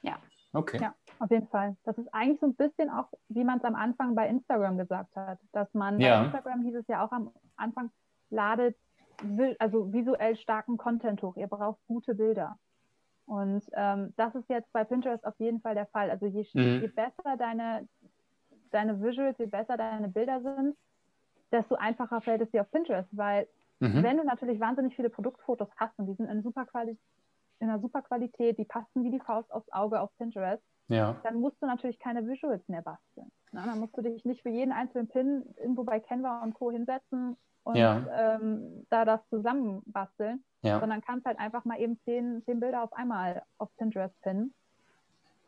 Ja. 0.01 0.17
Okay. 0.53 0.79
Ja, 0.79 0.93
auf 1.23 1.31
jeden 1.31 1.47
Fall. 1.47 1.75
Das 1.86 1.97
ist 1.97 2.13
eigentlich 2.13 2.39
so 2.39 2.47
ein 2.47 2.55
bisschen 2.55 2.89
auch, 2.89 3.07
wie 3.29 3.43
man 3.43 3.57
es 3.57 3.63
am 3.63 3.75
Anfang 3.75 4.13
bei 4.13 4.27
Instagram 4.27 4.77
gesagt 4.77 5.15
hat, 5.15 5.39
dass 5.53 5.73
man 5.73 5.99
ja. 5.99 6.19
bei 6.19 6.25
Instagram 6.25 6.63
hieß 6.63 6.75
es 6.75 6.88
ja 6.88 7.05
auch 7.05 7.12
am 7.12 7.31
Anfang, 7.55 7.89
ladet 8.29 8.75
also 9.59 9.93
visuell 9.93 10.36
starken 10.36 10.77
Content 10.77 11.21
hoch. 11.21 11.38
Ihr 11.38 11.47
braucht 11.47 11.79
gute 11.88 12.15
Bilder. 12.15 12.57
Und 13.25 13.63
ähm, 13.73 14.13
das 14.17 14.36
ist 14.36 14.49
jetzt 14.49 14.71
bei 14.73 14.83
Pinterest 14.83 15.25
auf 15.25 15.39
jeden 15.39 15.62
Fall 15.62 15.75
der 15.75 15.86
Fall. 15.86 16.09
Also 16.09 16.25
je, 16.25 16.45
mhm. 16.53 16.81
je 16.81 16.88
besser 16.88 17.38
deine, 17.38 17.88
deine 18.71 19.01
Visuals, 19.01 19.38
je 19.38 19.45
besser 19.45 19.77
deine 19.77 20.09
Bilder 20.09 20.41
sind, 20.41 20.75
desto 21.51 21.75
einfacher 21.75 22.19
fällt 22.19 22.41
es 22.41 22.51
dir 22.51 22.62
auf 22.62 22.71
Pinterest, 22.71 23.07
weil 23.12 23.47
mhm. 23.79 24.03
wenn 24.03 24.17
du 24.17 24.25
natürlich 24.25 24.59
wahnsinnig 24.59 24.95
viele 24.95 25.09
Produktfotos 25.09 25.69
hast 25.77 25.97
und 25.99 26.07
die 26.07 26.15
sind 26.15 26.29
in, 26.29 26.41
super 26.43 26.65
Quali 26.65 26.97
in 27.63 27.69
einer 27.69 27.80
super 27.80 28.02
Qualität, 28.02 28.58
die 28.58 28.65
passen 28.65 29.04
wie 29.04 29.10
die 29.10 29.21
Faust 29.21 29.52
aufs 29.52 29.71
Auge 29.71 30.02
auf 30.02 30.10
Pinterest, 30.17 30.62
ja. 30.89 31.15
dann 31.23 31.39
musst 31.39 31.62
du 31.62 31.65
natürlich 31.65 31.97
keine 31.97 32.28
Visuals 32.28 32.67
mehr 32.67 32.82
basteln. 32.82 33.32
Na, 33.54 33.65
dann 33.65 33.80
musst 33.80 33.97
du 33.97 34.02
dich 34.02 34.26
nicht 34.26 34.41
für 34.41 34.49
jeden 34.49 34.73
einzelnen 34.73 35.08
Pin 35.08 35.45
irgendwo 35.58 35.84
bei 35.86 36.02
Canva 36.02 36.43
und 36.43 36.54
Co. 36.56 36.71
hinsetzen 36.71 37.38
und 37.63 37.76
ja. 37.78 38.36
ähm, 38.36 38.86
da 38.89 39.06
das 39.06 39.21
zusammenbasteln, 39.30 40.43
ja. 40.62 40.80
sondern 40.82 41.02
kannst 41.02 41.26
halt 41.26 41.39
einfach 41.39 41.63
mal 41.63 41.80
eben 41.80 41.97
zehn, 42.04 42.43
zehn 42.43 42.60
Bilder 42.60 42.84
auf 42.84 42.91
einmal 42.91 43.43
auf 43.58 43.69
Pinterest 43.78 44.19
pinnen. 44.21 44.54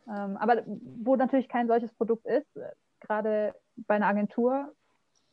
Ähm, 0.08 0.38
aber 0.38 0.64
wo 0.66 1.18
natürlich 1.18 1.50
kein 1.50 1.68
solches 1.68 1.94
Produkt 1.96 2.26
ist, 2.26 2.48
gerade 3.02 3.54
bei 3.76 3.96
einer 3.96 4.08
Agentur, 4.08 4.74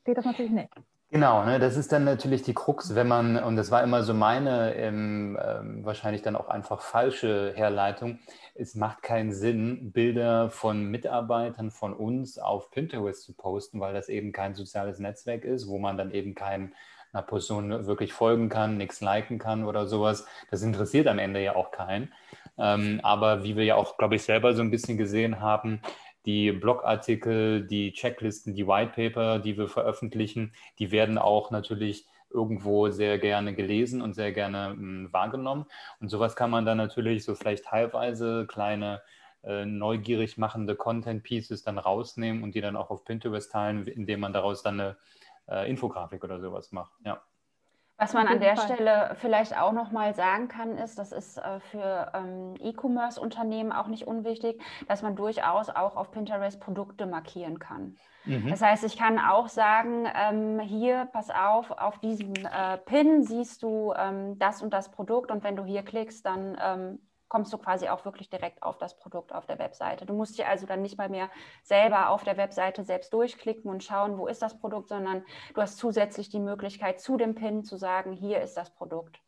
geht 0.04 0.18
das 0.18 0.24
natürlich 0.24 0.50
nicht. 0.50 0.74
Genau, 1.14 1.44
ne, 1.44 1.58
das 1.58 1.76
ist 1.76 1.92
dann 1.92 2.04
natürlich 2.04 2.40
die 2.42 2.54
Krux, 2.54 2.94
wenn 2.94 3.06
man, 3.06 3.36
und 3.36 3.56
das 3.56 3.70
war 3.70 3.82
immer 3.82 4.02
so 4.02 4.14
meine 4.14 4.74
ähm, 4.76 5.38
ähm, 5.44 5.84
wahrscheinlich 5.84 6.22
dann 6.22 6.36
auch 6.36 6.48
einfach 6.48 6.80
falsche 6.80 7.52
Herleitung, 7.54 8.18
es 8.54 8.74
macht 8.76 9.02
keinen 9.02 9.30
Sinn, 9.30 9.92
Bilder 9.92 10.48
von 10.48 10.86
Mitarbeitern 10.90 11.70
von 11.70 11.92
uns 11.92 12.38
auf 12.38 12.70
Pinterest 12.70 13.22
zu 13.24 13.34
posten, 13.34 13.78
weil 13.78 13.92
das 13.92 14.08
eben 14.08 14.32
kein 14.32 14.54
soziales 14.54 15.00
Netzwerk 15.00 15.44
ist, 15.44 15.68
wo 15.68 15.78
man 15.78 15.98
dann 15.98 16.12
eben 16.12 16.34
kein, 16.34 16.72
einer 17.12 17.22
Person 17.22 17.86
wirklich 17.86 18.14
folgen 18.14 18.48
kann, 18.48 18.78
nichts 18.78 19.02
liken 19.02 19.38
kann 19.38 19.64
oder 19.66 19.86
sowas. 19.86 20.24
Das 20.50 20.62
interessiert 20.62 21.06
am 21.08 21.18
Ende 21.18 21.42
ja 21.42 21.54
auch 21.56 21.72
keinen. 21.72 22.10
Ähm, 22.58 23.00
aber 23.02 23.44
wie 23.44 23.56
wir 23.56 23.64
ja 23.64 23.76
auch, 23.76 23.98
glaube 23.98 24.14
ich, 24.16 24.22
selber 24.22 24.54
so 24.54 24.62
ein 24.62 24.70
bisschen 24.70 24.96
gesehen 24.96 25.40
haben, 25.40 25.80
die 26.26 26.52
Blogartikel, 26.52 27.66
die 27.66 27.92
Checklisten, 27.92 28.54
die 28.54 28.66
Whitepaper, 28.66 29.38
die 29.38 29.56
wir 29.58 29.68
veröffentlichen, 29.68 30.52
die 30.78 30.90
werden 30.92 31.18
auch 31.18 31.50
natürlich 31.50 32.06
irgendwo 32.30 32.88
sehr 32.90 33.18
gerne 33.18 33.54
gelesen 33.54 34.00
und 34.00 34.14
sehr 34.14 34.32
gerne 34.32 34.74
mh, 34.74 34.76
hm, 34.76 35.12
wahrgenommen. 35.12 35.66
Und 36.00 36.08
sowas 36.08 36.36
kann 36.36 36.50
man 36.50 36.64
dann 36.64 36.78
natürlich 36.78 37.24
so 37.24 37.34
vielleicht 37.34 37.64
teilweise 37.66 38.46
kleine 38.46 39.02
äh, 39.42 39.64
neugierig 39.64 40.38
machende 40.38 40.76
Content 40.76 41.24
Pieces 41.24 41.62
dann 41.62 41.78
rausnehmen 41.78 42.42
und 42.42 42.54
die 42.54 42.60
dann 42.60 42.76
auch 42.76 42.90
auf 42.90 43.04
Pinterest 43.04 43.50
teilen, 43.50 43.86
indem 43.86 44.20
man 44.20 44.32
daraus 44.32 44.62
dann 44.62 44.80
eine 44.80 44.96
äh, 45.48 45.68
Infografik 45.68 46.22
oder 46.24 46.40
sowas 46.40 46.72
macht. 46.72 46.92
Ja. 47.04 47.22
Was 48.02 48.14
man 48.14 48.26
an 48.26 48.40
der 48.40 48.56
Fall. 48.56 48.74
Stelle 48.74 49.16
vielleicht 49.16 49.58
auch 49.58 49.72
noch 49.72 49.90
mal 49.92 50.14
sagen 50.14 50.48
kann, 50.48 50.76
ist, 50.78 50.98
das 50.98 51.12
ist 51.12 51.38
äh, 51.38 51.60
für 51.60 52.12
ähm, 52.14 52.54
E-Commerce-Unternehmen 52.58 53.72
auch 53.72 53.86
nicht 53.86 54.06
unwichtig, 54.06 54.60
dass 54.88 55.02
man 55.02 55.16
durchaus 55.16 55.70
auch 55.70 55.96
auf 55.96 56.10
Pinterest 56.10 56.60
Produkte 56.60 57.06
markieren 57.06 57.58
kann. 57.58 57.96
Mhm. 58.24 58.50
Das 58.50 58.60
heißt, 58.60 58.84
ich 58.84 58.96
kann 58.96 59.18
auch 59.18 59.48
sagen, 59.48 60.06
ähm, 60.14 60.60
hier, 60.60 61.08
pass 61.12 61.30
auf, 61.30 61.70
auf 61.70 61.98
diesem 61.98 62.34
äh, 62.34 62.78
Pin 62.84 63.24
siehst 63.24 63.62
du 63.62 63.92
ähm, 63.96 64.38
das 64.38 64.62
und 64.62 64.72
das 64.72 64.90
Produkt 64.90 65.30
und 65.30 65.42
wenn 65.44 65.56
du 65.56 65.64
hier 65.64 65.82
klickst, 65.82 66.24
dann 66.26 66.56
ähm, 66.62 66.98
kommst 67.32 67.50
du 67.50 67.56
quasi 67.56 67.88
auch 67.88 68.04
wirklich 68.04 68.28
direkt 68.28 68.62
auf 68.62 68.76
das 68.76 68.98
Produkt 68.98 69.34
auf 69.34 69.46
der 69.46 69.58
Webseite. 69.58 70.04
Du 70.04 70.12
musst 70.12 70.36
dich 70.36 70.44
also 70.44 70.66
dann 70.66 70.82
nicht 70.82 70.98
mal 70.98 71.08
mehr 71.08 71.30
selber 71.62 72.10
auf 72.10 72.24
der 72.24 72.36
Webseite 72.36 72.84
selbst 72.84 73.10
durchklicken 73.14 73.70
und 73.70 73.82
schauen, 73.82 74.18
wo 74.18 74.26
ist 74.26 74.42
das 74.42 74.58
Produkt, 74.58 74.90
sondern 74.90 75.24
du 75.54 75.62
hast 75.62 75.78
zusätzlich 75.78 76.28
die 76.28 76.40
Möglichkeit, 76.40 77.00
zu 77.00 77.16
dem 77.16 77.34
Pin 77.34 77.64
zu 77.64 77.78
sagen, 77.78 78.12
hier 78.12 78.42
ist 78.42 78.58
das 78.58 78.68
Produkt. 78.74 79.18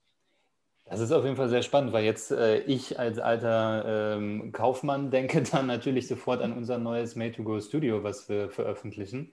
Das 0.84 1.00
ist 1.00 1.12
auf 1.12 1.24
jeden 1.24 1.36
Fall 1.36 1.48
sehr 1.48 1.62
spannend, 1.62 1.94
weil 1.94 2.04
jetzt 2.04 2.30
äh, 2.30 2.58
ich 2.58 2.98
als 2.98 3.18
alter 3.18 4.16
ähm, 4.16 4.52
Kaufmann 4.52 5.10
denke 5.10 5.42
dann 5.42 5.66
natürlich 5.66 6.06
sofort 6.06 6.42
an 6.42 6.52
unser 6.52 6.76
neues 6.76 7.16
Made-to-Go 7.16 7.58
Studio, 7.62 8.04
was 8.04 8.28
wir 8.28 8.50
veröffentlichen, 8.50 9.32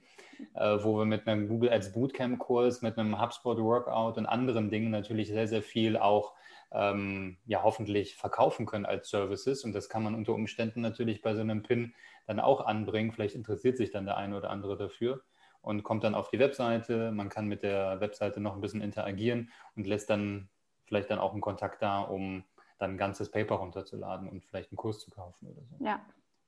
äh, 0.54 0.78
wo 0.82 0.96
wir 0.96 1.04
mit 1.04 1.28
einem 1.28 1.46
Google 1.46 1.70
Ads 1.70 1.92
Bootcamp-Kurs, 1.92 2.80
mit 2.80 2.96
einem 2.96 3.20
HubSpot 3.20 3.58
Workout 3.58 4.16
und 4.16 4.24
anderen 4.24 4.70
Dingen 4.70 4.90
natürlich 4.90 5.28
sehr, 5.28 5.46
sehr 5.46 5.62
viel 5.62 5.98
auch 5.98 6.32
ähm, 6.74 7.38
ja 7.46 7.62
hoffentlich 7.62 8.16
verkaufen 8.16 8.66
können 8.66 8.86
als 8.86 9.10
Services. 9.10 9.64
Und 9.64 9.72
das 9.72 9.88
kann 9.88 10.02
man 10.02 10.14
unter 10.14 10.32
Umständen 10.32 10.80
natürlich 10.80 11.22
bei 11.22 11.34
so 11.34 11.40
einem 11.40 11.62
Pin 11.62 11.94
dann 12.26 12.40
auch 12.40 12.64
anbringen. 12.64 13.12
Vielleicht 13.12 13.34
interessiert 13.34 13.76
sich 13.76 13.90
dann 13.90 14.06
der 14.06 14.16
eine 14.16 14.36
oder 14.36 14.50
andere 14.50 14.76
dafür 14.76 15.22
und 15.60 15.82
kommt 15.82 16.04
dann 16.04 16.14
auf 16.14 16.30
die 16.30 16.38
Webseite. 16.38 17.12
Man 17.12 17.28
kann 17.28 17.46
mit 17.46 17.62
der 17.62 18.00
Webseite 18.00 18.40
noch 18.40 18.54
ein 18.54 18.60
bisschen 18.60 18.80
interagieren 18.80 19.50
und 19.76 19.86
lässt 19.86 20.10
dann 20.10 20.48
vielleicht 20.84 21.10
dann 21.10 21.18
auch 21.18 21.32
einen 21.32 21.40
Kontakt 21.40 21.82
da, 21.82 22.00
um 22.00 22.44
dann 22.78 22.92
ein 22.92 22.98
ganzes 22.98 23.30
Paper 23.30 23.56
runterzuladen 23.56 24.28
und 24.28 24.44
vielleicht 24.44 24.72
einen 24.72 24.76
Kurs 24.76 24.98
zu 24.98 25.10
kaufen 25.10 25.48
oder 25.48 25.62
so. 25.64 25.84
Ja. 25.84 26.00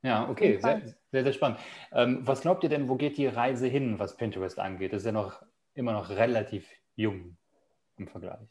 Ja, 0.03 0.29
okay, 0.29 0.59
sehr, 0.61 0.83
sehr, 1.11 1.25
sehr 1.25 1.33
spannend. 1.33 1.59
Ähm, 1.91 2.19
was 2.27 2.43
glaubt 2.43 2.63
ihr 2.63 2.69
denn, 2.69 2.91
wo 2.91 2.97
geht 2.97 3.17
die 3.17 3.27
Reise 3.27 3.67
hin, 3.67 3.99
was 3.99 4.19
Pinterest 4.19 4.59
angeht? 4.59 4.93
Das 4.93 5.01
ist 5.01 5.07
ja 5.07 5.13
noch 5.13 5.43
immer 5.73 5.93
noch 5.93 6.11
relativ 6.11 6.71
jung 6.95 7.39
im 7.97 8.07
Vergleich. 8.07 8.47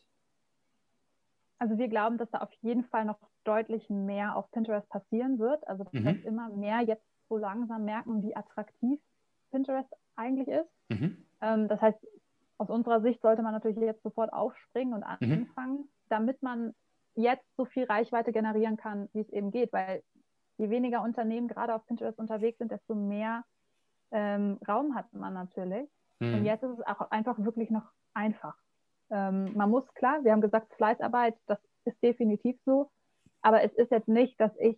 Also 1.64 1.78
wir 1.78 1.88
glauben, 1.88 2.18
dass 2.18 2.30
da 2.30 2.40
auf 2.40 2.52
jeden 2.62 2.84
Fall 2.84 3.06
noch 3.06 3.18
deutlich 3.46 3.90
mehr 3.90 4.36
auf 4.36 4.52
Pinterest 4.52 4.88
passieren 4.90 5.40
wird. 5.40 5.66
Also 5.66 5.86
dass 5.86 5.94
mhm. 5.94 6.22
immer 6.26 6.50
mehr 6.50 6.82
jetzt 6.82 7.06
so 7.30 7.38
langsam 7.38 7.86
merken, 7.86 8.22
wie 8.22 8.36
attraktiv 8.36 9.00
Pinterest 9.50 9.88
eigentlich 10.18 10.50
ist. 10.50 10.70
Mhm. 10.90 11.26
Ähm, 11.40 11.70
das 11.70 11.80
heißt, 11.80 11.98
aus 12.58 12.70
unserer 12.70 13.00
Sicht 13.00 13.22
sollte 13.22 13.44
man 13.44 13.54
natürlich 13.54 13.78
jetzt 13.78 14.04
sofort 14.04 14.34
aufspringen 14.34 14.94
und 14.94 15.06
mhm. 15.22 15.32
anfangen, 15.32 15.78
mhm. 15.78 15.90
damit 16.10 16.44
man 16.44 16.74
jetzt 17.16 17.46
so 17.56 17.64
viel 17.64 17.86
Reichweite 17.86 18.34
generieren 18.34 18.76
kann, 18.76 19.08
wie 19.14 19.22
es 19.22 19.30
eben 19.30 19.50
geht. 19.50 19.72
Weil 19.72 20.04
je 20.58 20.70
weniger 20.70 21.02
Unternehmen 21.02 21.48
gerade 21.48 21.74
auf 21.74 21.86
Pinterest 21.86 22.20
unterwegs 22.20 22.58
sind, 22.58 22.74
desto 22.74 22.94
mehr 22.94 23.46
ähm, 24.12 24.60
Raum 24.68 24.96
hat 24.96 25.14
man 25.14 25.34
natürlich. 25.34 25.90
Und 26.20 26.42
mhm. 26.42 26.46
jetzt 26.46 26.64
ist 26.64 26.78
es 26.78 26.86
auch 26.86 27.10
einfach 27.10 27.40
wirklich 27.40 27.70
noch 27.70 27.90
einfach. 28.14 28.58
Ähm, 29.12 29.52
man 29.56 29.70
muss 29.70 29.92
klar, 29.94 30.24
wir 30.24 30.32
haben 30.32 30.42
gesagt, 30.42 30.74
Fleißarbeit, 30.76 31.36
das 31.48 31.60
ist 31.86 32.02
definitiv 32.02 32.58
so, 32.66 32.90
aber 33.42 33.64
es 33.64 33.74
ist 33.74 33.92
jetzt 33.92 34.08
nicht, 34.08 34.40
dass 34.40 34.52
ich 34.60 34.78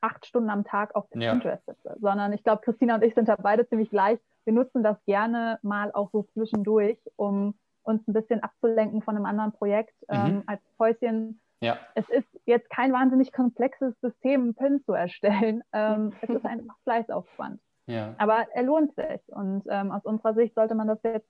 acht 0.00 0.26
Stunden 0.26 0.50
am 0.50 0.64
Tag 0.64 0.94
auf 0.94 1.08
Pinterest 1.10 1.44
ja. 1.66 1.74
sitze, 1.74 1.96
sondern 2.00 2.32
ich 2.32 2.42
glaube, 2.42 2.62
Christina 2.62 2.94
und 2.96 3.04
ich 3.04 3.14
sind 3.14 3.28
da 3.28 3.36
beide 3.36 3.68
ziemlich 3.68 3.90
gleich. 3.90 4.18
Wir 4.44 4.54
nutzen 4.54 4.82
das 4.82 4.96
gerne 5.04 5.58
mal 5.62 5.92
auch 5.92 6.10
so 6.10 6.22
zwischendurch, 6.32 6.98
um 7.16 7.54
uns 7.82 8.06
ein 8.06 8.12
bisschen 8.12 8.42
abzulenken 8.42 9.02
von 9.02 9.16
einem 9.16 9.26
anderen 9.26 9.52
Projekt 9.52 9.94
mhm. 10.08 10.16
ähm, 10.16 10.42
als 10.46 10.60
Päuschen. 10.76 11.40
Ja. 11.60 11.78
Es 11.94 12.08
ist 12.08 12.28
jetzt 12.46 12.70
kein 12.70 12.92
wahnsinnig 12.92 13.32
komplexes 13.32 13.94
System, 14.00 14.54
Pin 14.54 14.82
zu 14.84 14.92
erstellen. 14.92 15.62
Ähm, 15.72 16.12
es 16.20 16.28
ist 16.28 16.44
einfach 16.44 16.76
Fleißaufwand. 16.82 17.60
Ja. 17.86 18.14
Aber 18.18 18.46
er 18.52 18.62
lohnt 18.62 18.94
sich 18.94 19.20
und 19.28 19.62
ähm, 19.68 19.92
aus 19.92 20.04
unserer 20.04 20.34
Sicht 20.34 20.54
sollte 20.54 20.74
man 20.74 20.88
das 20.88 21.00
jetzt 21.02 21.28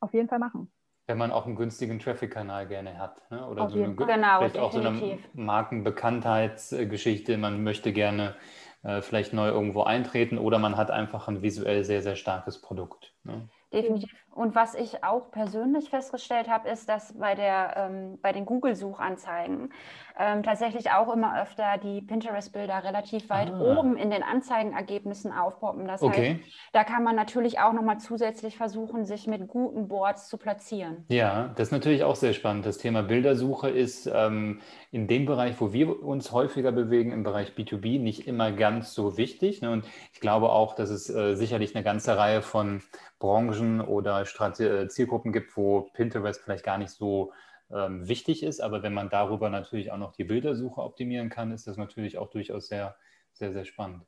auf 0.00 0.14
jeden 0.14 0.28
Fall 0.28 0.38
machen. 0.38 0.70
Wenn 1.08 1.18
man 1.18 1.32
auch 1.32 1.46
einen 1.46 1.56
günstigen 1.56 1.98
Traffic-Kanal 1.98 2.68
gerne 2.68 2.98
hat. 2.98 3.22
Ne? 3.30 3.44
Oder 3.48 3.64
Auf 3.64 3.72
so 3.72 3.82
eine, 3.82 3.94
genau, 3.94 4.38
vielleicht 4.38 4.58
auch 4.58 4.72
so 4.72 4.80
eine 4.80 5.18
Markenbekanntheitsgeschichte. 5.32 7.38
Man 7.38 7.64
möchte 7.64 7.94
gerne 7.94 8.36
äh, 8.82 9.00
vielleicht 9.00 9.32
neu 9.32 9.48
irgendwo 9.48 9.84
eintreten 9.84 10.36
oder 10.36 10.58
man 10.58 10.76
hat 10.76 10.90
einfach 10.90 11.26
ein 11.28 11.40
visuell 11.42 11.82
sehr, 11.84 12.02
sehr 12.02 12.14
starkes 12.14 12.60
Produkt. 12.60 13.14
Ne? 13.24 13.48
Definitiv. 13.72 14.10
Und 14.38 14.54
was 14.54 14.76
ich 14.76 15.02
auch 15.02 15.32
persönlich 15.32 15.90
festgestellt 15.90 16.48
habe, 16.48 16.68
ist, 16.68 16.88
dass 16.88 17.12
bei, 17.18 17.34
der, 17.34 17.74
ähm, 17.76 18.18
bei 18.22 18.32
den 18.32 18.46
Google-Suchanzeigen 18.46 19.72
ähm, 20.16 20.44
tatsächlich 20.44 20.92
auch 20.92 21.12
immer 21.12 21.42
öfter 21.42 21.76
die 21.76 22.00
Pinterest-Bilder 22.00 22.84
relativ 22.84 23.28
weit 23.30 23.50
ah. 23.50 23.60
oben 23.60 23.96
in 23.96 24.10
den 24.10 24.22
Anzeigenergebnissen 24.22 25.32
aufpoppen. 25.32 25.88
Das 25.88 26.02
okay. 26.02 26.40
heißt, 26.40 26.54
da 26.72 26.84
kann 26.84 27.02
man 27.02 27.16
natürlich 27.16 27.58
auch 27.58 27.72
nochmal 27.72 27.98
zusätzlich 27.98 28.56
versuchen, 28.56 29.04
sich 29.04 29.26
mit 29.26 29.48
guten 29.48 29.88
Boards 29.88 30.28
zu 30.28 30.38
platzieren. 30.38 31.04
Ja, 31.08 31.52
das 31.56 31.68
ist 31.68 31.72
natürlich 31.72 32.04
auch 32.04 32.16
sehr 32.16 32.32
spannend. 32.32 32.64
Das 32.64 32.78
Thema 32.78 33.02
Bildersuche 33.02 33.68
ist 33.68 34.06
ähm, 34.06 34.60
in 34.92 35.08
dem 35.08 35.26
Bereich, 35.26 35.60
wo 35.60 35.72
wir 35.72 36.02
uns 36.04 36.30
häufiger 36.30 36.70
bewegen, 36.70 37.10
im 37.10 37.24
Bereich 37.24 37.50
B2B, 37.56 38.00
nicht 38.00 38.28
immer 38.28 38.52
ganz 38.52 38.94
so 38.94 39.18
wichtig. 39.18 39.62
Ne? 39.62 39.72
Und 39.72 39.84
ich 40.12 40.20
glaube 40.20 40.50
auch, 40.50 40.76
dass 40.76 40.90
es 40.90 41.10
äh, 41.10 41.34
sicherlich 41.34 41.74
eine 41.74 41.82
ganze 41.82 42.16
Reihe 42.16 42.40
von 42.40 42.82
Branchen 43.18 43.57
oder 43.80 44.22
äh, 44.22 44.88
Zielgruppen 44.88 45.32
gibt, 45.32 45.56
wo 45.56 45.82
Pinterest 45.92 46.40
vielleicht 46.42 46.64
gar 46.64 46.78
nicht 46.78 46.90
so 46.90 47.32
ähm, 47.70 48.08
wichtig 48.08 48.42
ist. 48.42 48.60
Aber 48.60 48.82
wenn 48.82 48.94
man 48.94 49.10
darüber 49.10 49.50
natürlich 49.50 49.92
auch 49.92 49.98
noch 49.98 50.12
die 50.12 50.24
Bildersuche 50.24 50.80
optimieren 50.80 51.28
kann, 51.28 51.52
ist 51.52 51.66
das 51.66 51.76
natürlich 51.76 52.18
auch 52.18 52.30
durchaus 52.30 52.68
sehr, 52.68 52.96
sehr, 53.32 53.52
sehr 53.52 53.64
spannend. 53.64 54.04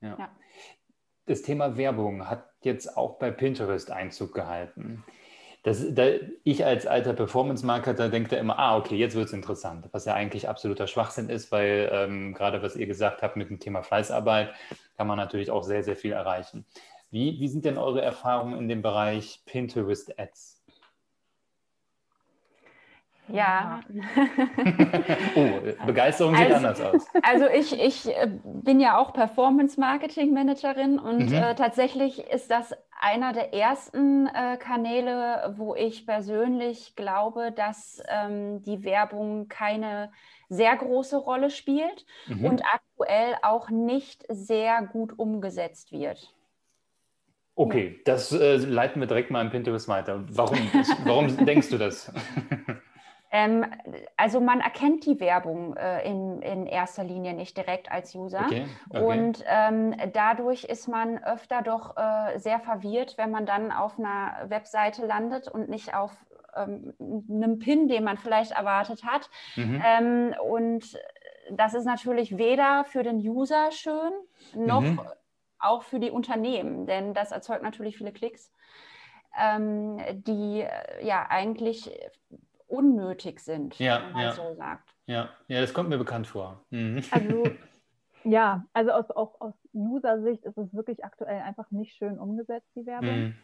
Ja. 0.00 0.16
ja. 0.18 0.30
Das 1.26 1.42
Thema 1.42 1.76
Werbung 1.76 2.28
hat 2.28 2.48
jetzt 2.62 2.96
auch 2.96 3.18
bei 3.18 3.30
Pinterest 3.30 3.90
Einzug 3.90 4.34
gehalten. 4.34 5.04
Das, 5.62 5.94
da, 5.94 6.08
ich 6.42 6.64
als 6.64 6.88
alter 6.88 7.12
Performance-Marketer 7.12 8.08
denke 8.08 8.30
da 8.30 8.36
immer, 8.36 8.58
ah, 8.58 8.76
okay, 8.76 8.96
jetzt 8.96 9.14
wird 9.14 9.26
es 9.26 9.32
interessant, 9.32 9.88
was 9.92 10.06
ja 10.06 10.14
eigentlich 10.14 10.48
absoluter 10.48 10.88
Schwachsinn 10.88 11.28
ist, 11.28 11.52
weil 11.52 11.88
ähm, 11.92 12.34
gerade 12.34 12.62
was 12.62 12.74
ihr 12.74 12.88
gesagt 12.88 13.22
habt 13.22 13.36
mit 13.36 13.48
dem 13.48 13.60
Thema 13.60 13.84
Fleißarbeit, 13.84 14.52
kann 14.96 15.06
man 15.06 15.18
natürlich 15.18 15.52
auch 15.52 15.62
sehr, 15.62 15.84
sehr 15.84 15.94
viel 15.94 16.12
erreichen. 16.12 16.66
Wie, 17.12 17.38
wie 17.38 17.48
sind 17.48 17.66
denn 17.66 17.76
eure 17.76 18.00
Erfahrungen 18.00 18.58
in 18.58 18.68
dem 18.68 18.80
Bereich 18.80 19.42
Pinterest 19.44 20.18
Ads? 20.18 20.64
Ja. 23.28 23.80
oh, 25.36 25.86
Begeisterung 25.86 26.34
sieht 26.34 26.50
also, 26.50 26.56
anders 26.56 26.80
aus. 26.80 27.06
Also 27.22 27.46
ich, 27.48 27.78
ich 27.78 28.08
äh, 28.08 28.30
bin 28.44 28.80
ja 28.80 28.96
auch 28.96 29.12
Performance 29.12 29.78
Marketing 29.78 30.32
Managerin 30.32 30.98
und 30.98 31.30
mhm. 31.30 31.34
äh, 31.34 31.54
tatsächlich 31.54 32.18
ist 32.18 32.50
das 32.50 32.74
einer 32.98 33.34
der 33.34 33.52
ersten 33.52 34.26
äh, 34.28 34.56
Kanäle, 34.56 35.54
wo 35.58 35.74
ich 35.74 36.06
persönlich 36.06 36.96
glaube, 36.96 37.52
dass 37.52 38.02
ähm, 38.08 38.62
die 38.62 38.84
Werbung 38.84 39.48
keine 39.48 40.10
sehr 40.48 40.74
große 40.76 41.18
Rolle 41.18 41.50
spielt 41.50 42.06
mhm. 42.26 42.46
und 42.46 42.62
aktuell 42.64 43.36
auch 43.42 43.68
nicht 43.68 44.24
sehr 44.30 44.82
gut 44.82 45.18
umgesetzt 45.18 45.92
wird. 45.92 46.34
Okay, 47.54 48.00
das 48.04 48.32
äh, 48.32 48.56
leiten 48.56 49.00
wir 49.00 49.06
direkt 49.06 49.30
mal 49.30 49.42
in 49.42 49.50
Pinterest 49.50 49.88
weiter. 49.88 50.24
Warum, 50.28 50.58
warum 51.04 51.44
denkst 51.44 51.70
du 51.70 51.78
das? 51.78 52.12
Ähm, 53.34 53.64
also 54.18 54.40
man 54.40 54.60
erkennt 54.60 55.06
die 55.06 55.18
Werbung 55.18 55.74
äh, 55.78 56.06
in, 56.06 56.42
in 56.42 56.66
erster 56.66 57.02
Linie 57.02 57.32
nicht 57.32 57.56
direkt 57.56 57.90
als 57.90 58.14
User. 58.14 58.44
Okay, 58.44 58.66
okay. 58.90 59.02
Und 59.02 59.42
ähm, 59.46 59.96
dadurch 60.12 60.64
ist 60.64 60.86
man 60.86 61.16
öfter 61.24 61.62
doch 61.62 61.96
äh, 61.96 62.38
sehr 62.38 62.60
verwirrt, 62.60 63.16
wenn 63.16 63.30
man 63.30 63.46
dann 63.46 63.72
auf 63.72 63.98
einer 63.98 64.50
Webseite 64.50 65.06
landet 65.06 65.48
und 65.48 65.70
nicht 65.70 65.94
auf 65.94 66.14
ähm, 66.54 66.92
einem 67.00 67.58
Pin, 67.58 67.88
den 67.88 68.04
man 68.04 68.18
vielleicht 68.18 68.52
erwartet 68.52 69.02
hat. 69.04 69.30
Mhm. 69.56 69.82
Ähm, 69.82 70.34
und 70.46 70.98
das 71.50 71.72
ist 71.72 71.86
natürlich 71.86 72.36
weder 72.36 72.84
für 72.84 73.02
den 73.02 73.16
User 73.16 73.70
schön, 73.70 74.12
noch 74.54 74.82
mhm. 74.82 75.00
Auch 75.62 75.82
für 75.82 76.00
die 76.00 76.10
Unternehmen, 76.10 76.86
denn 76.86 77.14
das 77.14 77.32
erzeugt 77.32 77.62
natürlich 77.62 77.96
viele 77.96 78.12
Klicks, 78.12 78.52
ähm, 79.40 79.98
die 80.12 80.60
äh, 80.60 81.06
ja 81.06 81.26
eigentlich 81.28 81.90
unnötig 82.66 83.40
sind, 83.40 83.78
ja, 83.78 84.02
wenn 84.02 84.12
man 84.12 84.22
ja. 84.22 84.32
so 84.32 84.54
sagt. 84.54 84.94
Ja. 85.06 85.28
ja, 85.48 85.60
das 85.60 85.74
kommt 85.74 85.88
mir 85.88 85.98
bekannt 85.98 86.26
vor. 86.26 86.64
Mhm. 86.70 87.02
Also 87.10 87.44
ja, 88.24 88.64
also 88.72 88.92
aus, 88.92 89.10
auch 89.10 89.40
aus 89.40 89.54
User-Sicht 89.74 90.44
ist 90.44 90.56
es 90.56 90.72
wirklich 90.72 91.04
aktuell 91.04 91.42
einfach 91.42 91.70
nicht 91.70 91.94
schön 91.94 92.18
umgesetzt, 92.18 92.68
die 92.74 92.86
Werbung. 92.86 93.20
Mhm. 93.20 93.34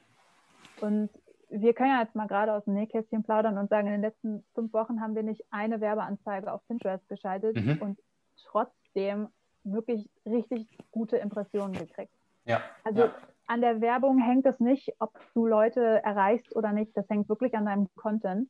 Und 0.81 1.11
wir 1.51 1.75
können 1.75 1.91
ja 1.91 2.03
jetzt 2.03 2.15
mal 2.15 2.27
gerade 2.27 2.53
aus 2.53 2.65
dem 2.65 2.75
Nähkästchen 2.75 3.23
plaudern 3.23 3.59
und 3.59 3.69
sagen, 3.69 3.87
in 3.87 3.95
den 3.95 4.03
letzten 4.03 4.45
fünf 4.55 4.73
Wochen 4.73 5.01
haben 5.01 5.15
wir 5.15 5.23
nicht 5.23 5.45
eine 5.51 5.81
Werbeanzeige 5.81 6.53
auf 6.53 6.67
Pinterest 6.69 7.09
geschaltet 7.09 7.57
mhm. 7.57 7.79
und 7.81 7.99
trotzdem 8.45 9.29
wirklich 9.73 10.09
richtig 10.27 10.67
gute 10.91 11.17
Impressionen 11.17 11.73
gekriegt. 11.73 12.13
Ja. 12.45 12.63
Also 12.85 13.03
ja. 13.03 13.15
an 13.47 13.61
der 13.61 13.81
Werbung 13.81 14.19
hängt 14.19 14.47
es 14.47 14.59
nicht, 14.61 14.93
ob 14.99 15.13
du 15.35 15.47
Leute 15.47 16.03
erreichst 16.03 16.55
oder 16.57 16.73
nicht. 16.73 16.97
Das 16.97 17.09
hängt 17.09 17.29
wirklich 17.29 17.55
an 17.55 17.67
deinem 17.67 17.89
Content. 17.95 18.49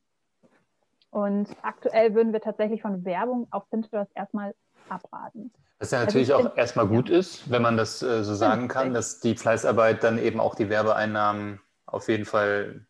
Und 1.11 1.47
aktuell 1.63 2.13
würden 2.13 2.33
wir 2.33 2.41
tatsächlich 2.41 2.81
von 2.81 3.03
Werbung 3.03 3.47
auf 3.51 3.69
Pinterest 3.69 4.11
erstmal 4.15 4.53
abraten. 4.89 5.51
Was 5.79 5.91
ja 5.91 5.99
also 5.99 6.07
natürlich 6.07 6.33
also 6.35 6.49
auch 6.49 6.57
erstmal 6.57 6.87
gut 6.87 7.09
ist, 7.09 7.49
wenn 7.49 7.61
man 7.61 7.77
das 7.77 8.01
äh, 8.01 8.23
so 8.23 8.35
sagen 8.35 8.67
kann, 8.67 8.93
dass 8.93 9.19
die 9.19 9.35
Fleißarbeit 9.35 10.03
dann 10.03 10.19
eben 10.19 10.39
auch 10.39 10.55
die 10.55 10.69
Werbeeinnahmen 10.69 11.61
auf 11.85 12.07
jeden 12.09 12.25
Fall, 12.25 12.85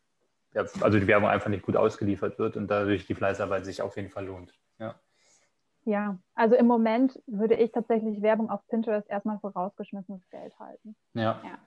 ja, 0.54 0.66
also 0.82 1.00
die 1.00 1.08
Werbung 1.08 1.30
einfach 1.30 1.50
nicht 1.50 1.64
gut 1.64 1.78
ausgeliefert 1.78 2.40
wird 2.40 2.58
und 2.58 2.68
dadurch 2.68 3.06
die 3.06 3.16
Fleißarbeit 3.16 3.66
sich 3.66 3.82
auf 3.82 3.96
jeden 3.96 4.10
Fall 4.10 4.26
lohnt. 4.26 4.54
Ja. 4.80 4.96
Ja, 5.86 6.18
also 6.36 6.56
im 6.56 6.68
Moment 6.68 7.20
würde 7.26 7.56
ich 7.56 7.72
tatsächlich 7.72 8.22
Werbung 8.22 8.50
auf 8.50 8.66
Pinterest 8.68 9.10
erstmal 9.10 9.40
vorausgeschmissenes 9.40 10.22
Geld 10.30 10.58
halten. 10.60 10.96
Ja. 11.14 11.40
ja. 11.44 11.58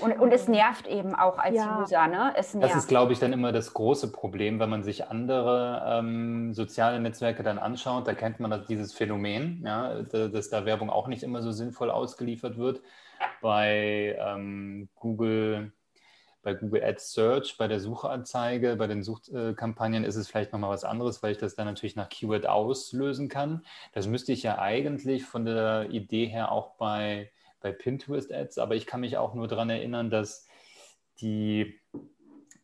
Und, 0.00 0.18
und 0.18 0.32
es 0.32 0.48
nervt 0.48 0.86
eben 0.86 1.14
auch 1.14 1.38
als 1.38 1.56
ja. 1.56 1.80
User, 1.80 2.06
ne? 2.08 2.32
Es 2.36 2.54
nervt. 2.54 2.74
Das 2.74 2.82
ist, 2.82 2.88
glaube 2.88 3.12
ich, 3.12 3.18
dann 3.18 3.32
immer 3.32 3.52
das 3.52 3.74
große 3.74 4.10
Problem, 4.10 4.58
wenn 4.58 4.70
man 4.70 4.82
sich 4.82 5.08
andere 5.08 5.82
ähm, 5.86 6.52
soziale 6.52 7.00
Netzwerke 7.00 7.42
dann 7.42 7.58
anschaut. 7.58 8.06
Da 8.06 8.14
kennt 8.14 8.40
man 8.40 8.50
das, 8.50 8.66
dieses 8.66 8.92
Phänomen, 8.92 9.62
ja, 9.64 10.02
dass 10.02 10.50
da 10.50 10.64
Werbung 10.64 10.90
auch 10.90 11.06
nicht 11.06 11.22
immer 11.22 11.42
so 11.42 11.52
sinnvoll 11.52 11.90
ausgeliefert 11.90 12.58
wird. 12.58 12.82
Bei 13.40 14.16
ähm, 14.18 14.88
Google, 14.96 15.72
bei 16.42 16.54
Google 16.54 16.84
Ads 16.84 17.12
Search, 17.12 17.56
bei 17.58 17.68
der 17.68 17.80
Suchanzeige, 17.80 18.76
bei 18.76 18.86
den 18.86 19.02
Suchkampagnen 19.02 20.04
ist 20.04 20.16
es 20.16 20.28
vielleicht 20.28 20.52
nochmal 20.52 20.70
was 20.70 20.84
anderes, 20.84 21.22
weil 21.22 21.32
ich 21.32 21.38
das 21.38 21.54
dann 21.54 21.66
natürlich 21.66 21.96
nach 21.96 22.08
Keyword 22.08 22.46
auslösen 22.46 23.28
kann. 23.28 23.64
Das 23.92 24.06
müsste 24.06 24.32
ich 24.32 24.42
ja 24.42 24.58
eigentlich 24.58 25.24
von 25.24 25.44
der 25.44 25.90
Idee 25.90 26.26
her 26.26 26.52
auch 26.52 26.76
bei 26.76 27.30
bei 27.60 27.72
Pinterest-Ads, 27.72 28.58
aber 28.58 28.76
ich 28.76 28.86
kann 28.86 29.00
mich 29.00 29.16
auch 29.16 29.34
nur 29.34 29.48
daran 29.48 29.70
erinnern, 29.70 30.10
dass 30.10 30.46
die 31.20 31.80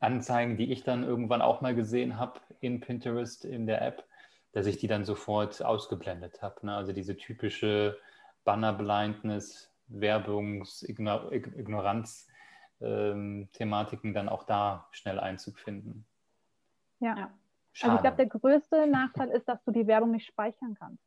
Anzeigen, 0.00 0.56
die 0.56 0.72
ich 0.72 0.82
dann 0.84 1.04
irgendwann 1.04 1.42
auch 1.42 1.60
mal 1.60 1.74
gesehen 1.74 2.18
habe 2.18 2.40
in 2.60 2.80
Pinterest 2.80 3.44
in 3.44 3.66
der 3.66 3.82
App, 3.82 4.04
dass 4.52 4.66
ich 4.66 4.78
die 4.78 4.86
dann 4.86 5.04
sofort 5.04 5.64
ausgeblendet 5.64 6.42
habe. 6.42 6.64
Ne? 6.66 6.76
Also 6.76 6.92
diese 6.92 7.16
typische 7.16 7.98
Banner-Blindness, 8.44 9.72
Werbungs-Ignoranz-Thematiken 9.88 12.33
ähm, 12.80 13.48
dann 13.58 14.28
auch 14.28 14.44
da 14.44 14.86
schnell 14.90 15.18
Einzug 15.20 15.58
finden. 15.58 16.04
Ja. 17.00 17.30
Schade. 17.72 17.92
Also 17.92 17.96
ich 17.96 18.00
glaube, 18.02 18.16
der 18.16 18.26
größte 18.26 18.86
Nachteil 18.86 19.28
ist, 19.30 19.48
dass 19.48 19.62
du 19.64 19.72
die 19.72 19.86
Werbung 19.86 20.12
nicht 20.12 20.26
speichern 20.26 20.76
kannst. 20.78 21.02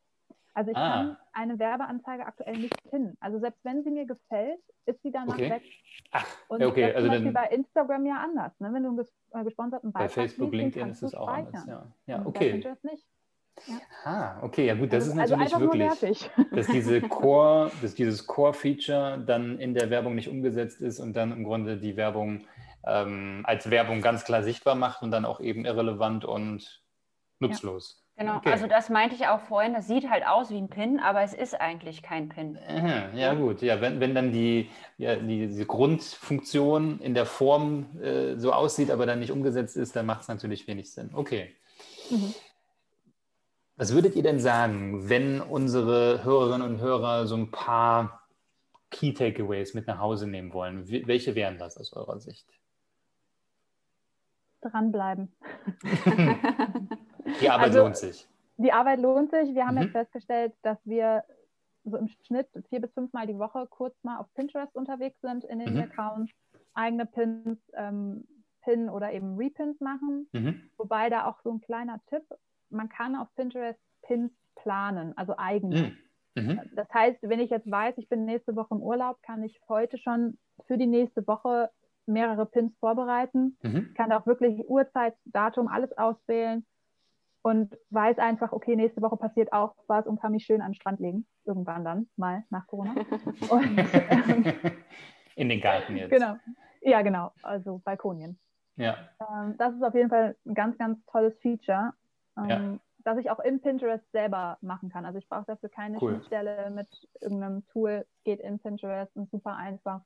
Also 0.53 0.71
ich 0.71 0.77
ah. 0.77 0.89
kann 0.91 1.17
eine 1.33 1.59
Werbeanzeige 1.59 2.25
aktuell 2.25 2.57
nicht 2.57 2.89
pinnen. 2.89 3.15
Also 3.19 3.37
selbst 3.39 3.63
wenn 3.63 3.83
sie 3.83 3.91
mir 3.91 4.07
gefällt, 4.07 4.59
ist 4.87 5.01
sie 5.03 5.11
danach 5.11 5.35
okay. 5.35 5.51
weg. 5.51 5.63
Ach, 6.11 6.25
und 6.47 6.63
okay. 6.63 6.81
das 6.81 6.89
ist 6.89 6.95
also 6.95 7.07
zum 7.07 7.15
Beispiel 7.15 7.31
bei 7.31 7.55
Instagram 7.55 8.05
ja 8.07 8.15
anders. 8.23 8.59
Ne? 8.59 8.73
Wenn 8.73 8.83
du 8.83 8.89
einen 8.89 8.99
äh, 8.99 9.43
gesponserten 9.43 9.91
Beitrag 9.91 10.09
Bei 10.09 10.13
Facebook, 10.13 10.51
liest, 10.51 10.75
LinkedIn 10.75 10.89
ist 10.89 11.03
es 11.03 11.13
auch 11.13 11.27
anders. 11.27 11.63
Ja, 11.67 11.85
ja 12.07 12.25
okay. 12.25 12.59
Bei 12.63 12.89
nicht. 12.89 13.07
Ah, 14.03 14.37
okay, 14.41 14.65
ja 14.65 14.75
gut, 14.75 14.93
das 14.93 15.09
also, 15.09 15.11
ist 15.11 15.17
natürlich 15.17 15.53
also 15.53 15.65
wirklich, 15.65 16.29
dass 16.51 16.67
diese 16.67 17.01
Core, 17.01 17.71
dass 17.81 17.95
dieses 17.95 18.25
Core-Feature 18.25 19.23
dann 19.25 19.59
in 19.59 19.73
der 19.73 19.89
Werbung 19.89 20.15
nicht 20.15 20.29
umgesetzt 20.29 20.81
ist 20.81 20.99
und 20.99 21.13
dann 21.13 21.31
im 21.31 21.43
Grunde 21.43 21.77
die 21.77 21.97
Werbung 21.97 22.45
ähm, 22.85 23.41
als 23.45 23.69
Werbung 23.69 24.01
ganz 24.01 24.23
klar 24.23 24.43
sichtbar 24.43 24.75
macht 24.75 25.01
und 25.01 25.11
dann 25.11 25.25
auch 25.25 25.39
eben 25.41 25.65
irrelevant 25.65 26.23
und 26.25 26.81
nutzlos. 27.39 27.97
Ja. 27.99 28.07
Genau, 28.19 28.37
okay. 28.37 28.51
also 28.51 28.65
das 28.65 28.89
meinte 28.89 29.13
ich 29.13 29.27
auch 29.27 29.41
vorhin, 29.41 29.75
das 29.75 29.85
sieht 29.85 30.09
halt 30.09 30.25
aus 30.25 30.49
wie 30.49 30.57
ein 30.57 30.69
Pin, 30.69 30.99
aber 30.99 31.21
es 31.21 31.35
ist 31.35 31.53
eigentlich 31.53 32.01
kein 32.01 32.29
Pin. 32.29 32.57
Aha, 32.67 33.09
ja 33.13 33.35
gut, 33.35 33.61
ja, 33.61 33.79
wenn, 33.79 33.99
wenn 33.99 34.15
dann 34.15 34.31
die, 34.31 34.71
ja, 34.97 35.17
die, 35.17 35.45
diese 35.45 35.67
Grundfunktion 35.67 36.99
in 36.99 37.13
der 37.13 37.27
Form 37.27 37.99
äh, 38.01 38.35
so 38.37 38.53
aussieht, 38.53 38.89
aber 38.89 39.05
dann 39.05 39.19
nicht 39.19 39.31
umgesetzt 39.31 39.77
ist, 39.77 39.95
dann 39.95 40.07
macht 40.07 40.21
es 40.21 40.29
natürlich 40.29 40.67
wenig 40.67 40.91
Sinn. 40.91 41.11
Okay. 41.13 41.53
Mhm. 42.09 42.33
Was 43.77 43.93
würdet 43.93 44.15
ihr 44.15 44.23
denn 44.23 44.39
sagen, 44.39 45.07
wenn 45.07 45.39
unsere 45.39 46.23
Hörerinnen 46.23 46.67
und 46.67 46.81
Hörer 46.81 47.27
so 47.27 47.35
ein 47.35 47.51
paar 47.51 48.27
Key 48.89 49.13
Takeaways 49.13 49.75
mit 49.75 49.85
nach 49.85 49.99
Hause 49.99 50.27
nehmen 50.27 50.51
wollen? 50.51 50.89
Welche 50.89 51.35
wären 51.35 51.59
das 51.59 51.77
aus 51.77 51.93
eurer 51.93 52.19
Sicht? 52.19 52.47
Dranbleiben. 54.61 55.31
Die 57.39 57.49
Arbeit 57.49 57.67
also, 57.67 57.79
lohnt 57.81 57.97
sich. 57.97 58.27
Die 58.57 58.73
Arbeit 58.73 58.99
lohnt 58.99 59.29
sich. 59.29 59.53
Wir 59.53 59.67
haben 59.67 59.75
mhm. 59.75 59.83
jetzt 59.83 59.91
festgestellt, 59.91 60.53
dass 60.63 60.79
wir 60.85 61.23
so 61.83 61.97
im 61.97 62.07
Schnitt 62.25 62.47
vier 62.69 62.81
bis 62.81 62.91
fünfmal 62.93 63.27
die 63.27 63.37
Woche 63.37 63.67
kurz 63.69 63.95
mal 64.03 64.17
auf 64.17 64.25
Pinterest 64.33 64.75
unterwegs 64.75 65.21
sind 65.21 65.43
in 65.43 65.59
den 65.59 65.75
mhm. 65.75 65.81
Accounts, 65.81 66.33
eigene 66.73 67.05
Pins, 67.05 67.59
ähm, 67.73 68.27
Pin 68.63 68.89
oder 68.89 69.13
eben 69.13 69.37
Repins 69.37 69.79
machen. 69.79 70.27
Mhm. 70.31 70.69
Wobei 70.77 71.11
da 71.11 71.27
auch 71.27 71.39
so 71.43 71.51
ein 71.51 71.61
kleiner 71.61 72.01
Tipp, 72.09 72.23
man 72.69 72.89
kann 72.89 73.15
auf 73.15 73.27
Pinterest 73.35 73.79
Pins 74.03 74.31
planen, 74.55 75.13
also 75.17 75.35
eigene. 75.37 75.95
Mhm. 76.35 76.43
mhm. 76.43 76.61
Das 76.75 76.87
heißt, 76.93 77.19
wenn 77.21 77.39
ich 77.39 77.49
jetzt 77.49 77.69
weiß, 77.69 77.95
ich 77.97 78.09
bin 78.09 78.25
nächste 78.25 78.55
Woche 78.55 78.75
im 78.75 78.81
Urlaub, 78.81 79.21
kann 79.21 79.43
ich 79.43 79.59
heute 79.67 79.97
schon 79.97 80.37
für 80.65 80.77
die 80.77 80.87
nächste 80.87 81.25
Woche 81.27 81.69
mehrere 82.05 82.45
Pins 82.45 82.75
vorbereiten, 82.79 83.57
mhm. 83.61 83.93
kann 83.93 84.11
auch 84.11 84.25
wirklich 84.25 84.67
Uhrzeit, 84.67 85.15
Datum, 85.25 85.67
alles 85.67 85.91
auswählen 85.97 86.65
und 87.41 87.77
weiß 87.91 88.17
einfach, 88.17 88.51
okay, 88.51 88.75
nächste 88.75 89.01
Woche 89.01 89.17
passiert 89.17 89.53
auch 89.53 89.75
was 89.87 90.05
und 90.07 90.19
kann 90.19 90.31
mich 90.31 90.45
schön 90.45 90.61
an 90.61 90.71
den 90.71 90.75
Strand 90.75 90.99
legen. 90.99 91.25
Irgendwann 91.45 91.85
dann, 91.85 92.09
mal 92.17 92.43
nach 92.49 92.67
Corona. 92.67 92.93
Und, 93.49 93.77
ähm, 93.77 94.53
In 95.35 95.47
den 95.47 95.61
Garten 95.61 95.95
jetzt. 95.95 96.09
Genau. 96.09 96.35
Ja, 96.81 97.01
genau. 97.03 97.31
Also 97.43 97.79
Balkonien. 97.85 98.37
Ja. 98.75 98.97
Ähm, 99.21 99.55
das 99.57 99.73
ist 99.73 99.83
auf 99.83 99.93
jeden 99.93 100.09
Fall 100.09 100.35
ein 100.45 100.55
ganz, 100.55 100.77
ganz 100.77 101.03
tolles 101.05 101.37
Feature, 101.39 101.93
ähm, 102.37 102.49
ja. 102.49 102.79
das 103.03 103.17
ich 103.17 103.29
auch 103.29 103.39
in 103.39 103.61
Pinterest 103.61 104.09
selber 104.11 104.57
machen 104.61 104.89
kann. 104.89 105.05
Also 105.05 105.19
ich 105.19 105.27
brauche 105.27 105.45
dafür 105.45 105.69
keine 105.69 105.97
cool. 106.01 106.11
Schnittstelle 106.11 106.69
mit 106.69 106.87
irgendeinem 107.19 107.65
Tool. 107.67 108.05
Geht 108.23 108.39
in 108.39 108.59
Pinterest 108.59 109.15
und 109.15 109.29
super 109.29 109.55
einfach. 109.55 110.01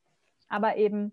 Aber 0.49 0.75
eben, 0.77 1.11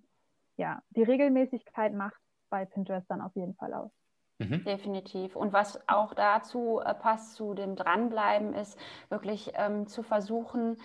ja, 0.57 0.83
die 0.91 1.03
Regelmäßigkeit 1.03 1.95
macht 1.95 2.21
bei 2.51 2.65
Pinterest 2.65 3.11
dann 3.11 3.21
auf 3.21 3.35
jeden 3.37 3.55
Fall 3.55 3.75
aus. 3.75 3.91
Mhm. 4.39 4.65
Definitiv. 4.65 5.35
Und 5.35 5.53
was 5.53 5.81
auch 5.89 6.15
dazu 6.15 6.81
äh, 6.85 6.95
passt, 6.95 7.35
zu 7.35 7.55
dem 7.55 7.75
Dranbleiben, 7.75 8.55
ist 8.55 8.79
wirklich 9.09 9.53
ähm, 9.55 9.89
zu 9.89 10.03
versuchen, 10.03 10.77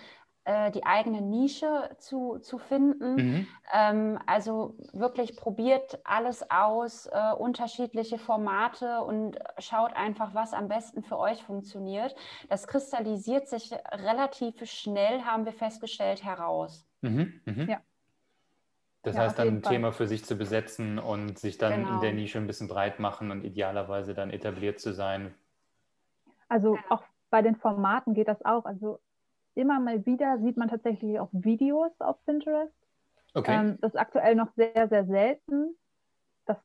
äh, 0.45 0.71
die 0.71 0.85
eigene 0.85 1.21
Nische 1.21 1.89
zu, 1.99 2.39
zu 2.39 2.57
finden. 2.57 3.15
Mhm. 3.15 3.47
Ähm, 3.73 4.19
also 4.25 4.75
wirklich 4.91 5.37
probiert 5.37 5.99
alles 6.03 6.49
aus, 6.51 7.05
äh, 7.05 7.33
unterschiedliche 7.37 8.17
Formate 8.17 9.01
und 9.01 9.39
schaut 9.59 9.95
einfach, 9.95 10.33
was 10.33 10.53
am 10.53 10.67
besten 10.67 11.01
für 11.01 11.17
euch 11.17 11.43
funktioniert. 11.43 12.13
Das 12.49 12.67
kristallisiert 12.67 13.47
sich 13.47 13.71
relativ 13.91 14.65
schnell, 14.69 15.21
haben 15.21 15.45
wir 15.45 15.53
festgestellt, 15.53 16.23
heraus. 16.23 16.85
Mhm. 17.01 17.39
Mhm. 17.45 17.69
Ja. 17.69 17.81
Das 19.03 19.15
ja, 19.15 19.21
heißt, 19.21 19.39
dann 19.39 19.47
ein 19.47 19.63
Fall. 19.63 19.73
Thema 19.73 19.91
für 19.91 20.07
sich 20.07 20.25
zu 20.25 20.35
besetzen 20.35 20.99
und 20.99 21.37
sich 21.37 21.57
dann 21.57 21.83
genau. 21.83 21.95
in 21.95 22.01
der 22.01 22.13
Nische 22.13 22.37
ein 22.37 22.47
bisschen 22.47 22.67
breit 22.67 22.99
machen 22.99 23.31
und 23.31 23.43
idealerweise 23.43 24.13
dann 24.13 24.29
etabliert 24.29 24.79
zu 24.79 24.93
sein. 24.93 25.33
Also 26.47 26.77
auch 26.89 27.03
bei 27.29 27.41
den 27.41 27.55
Formaten 27.55 28.13
geht 28.13 28.27
das 28.27 28.43
auch. 28.45 28.65
Also 28.65 28.99
immer 29.55 29.79
mal 29.79 30.05
wieder 30.05 30.39
sieht 30.39 30.57
man 30.57 30.69
tatsächlich 30.69 31.19
auch 31.19 31.29
Videos 31.31 31.91
auf 31.99 32.23
Pinterest. 32.25 32.73
Okay. 33.33 33.53
Ähm, 33.53 33.77
das 33.81 33.93
ist 33.93 33.99
aktuell 33.99 34.35
noch 34.35 34.51
sehr, 34.55 34.87
sehr 34.87 35.05
selten. 35.05 35.75
Das 36.45 36.57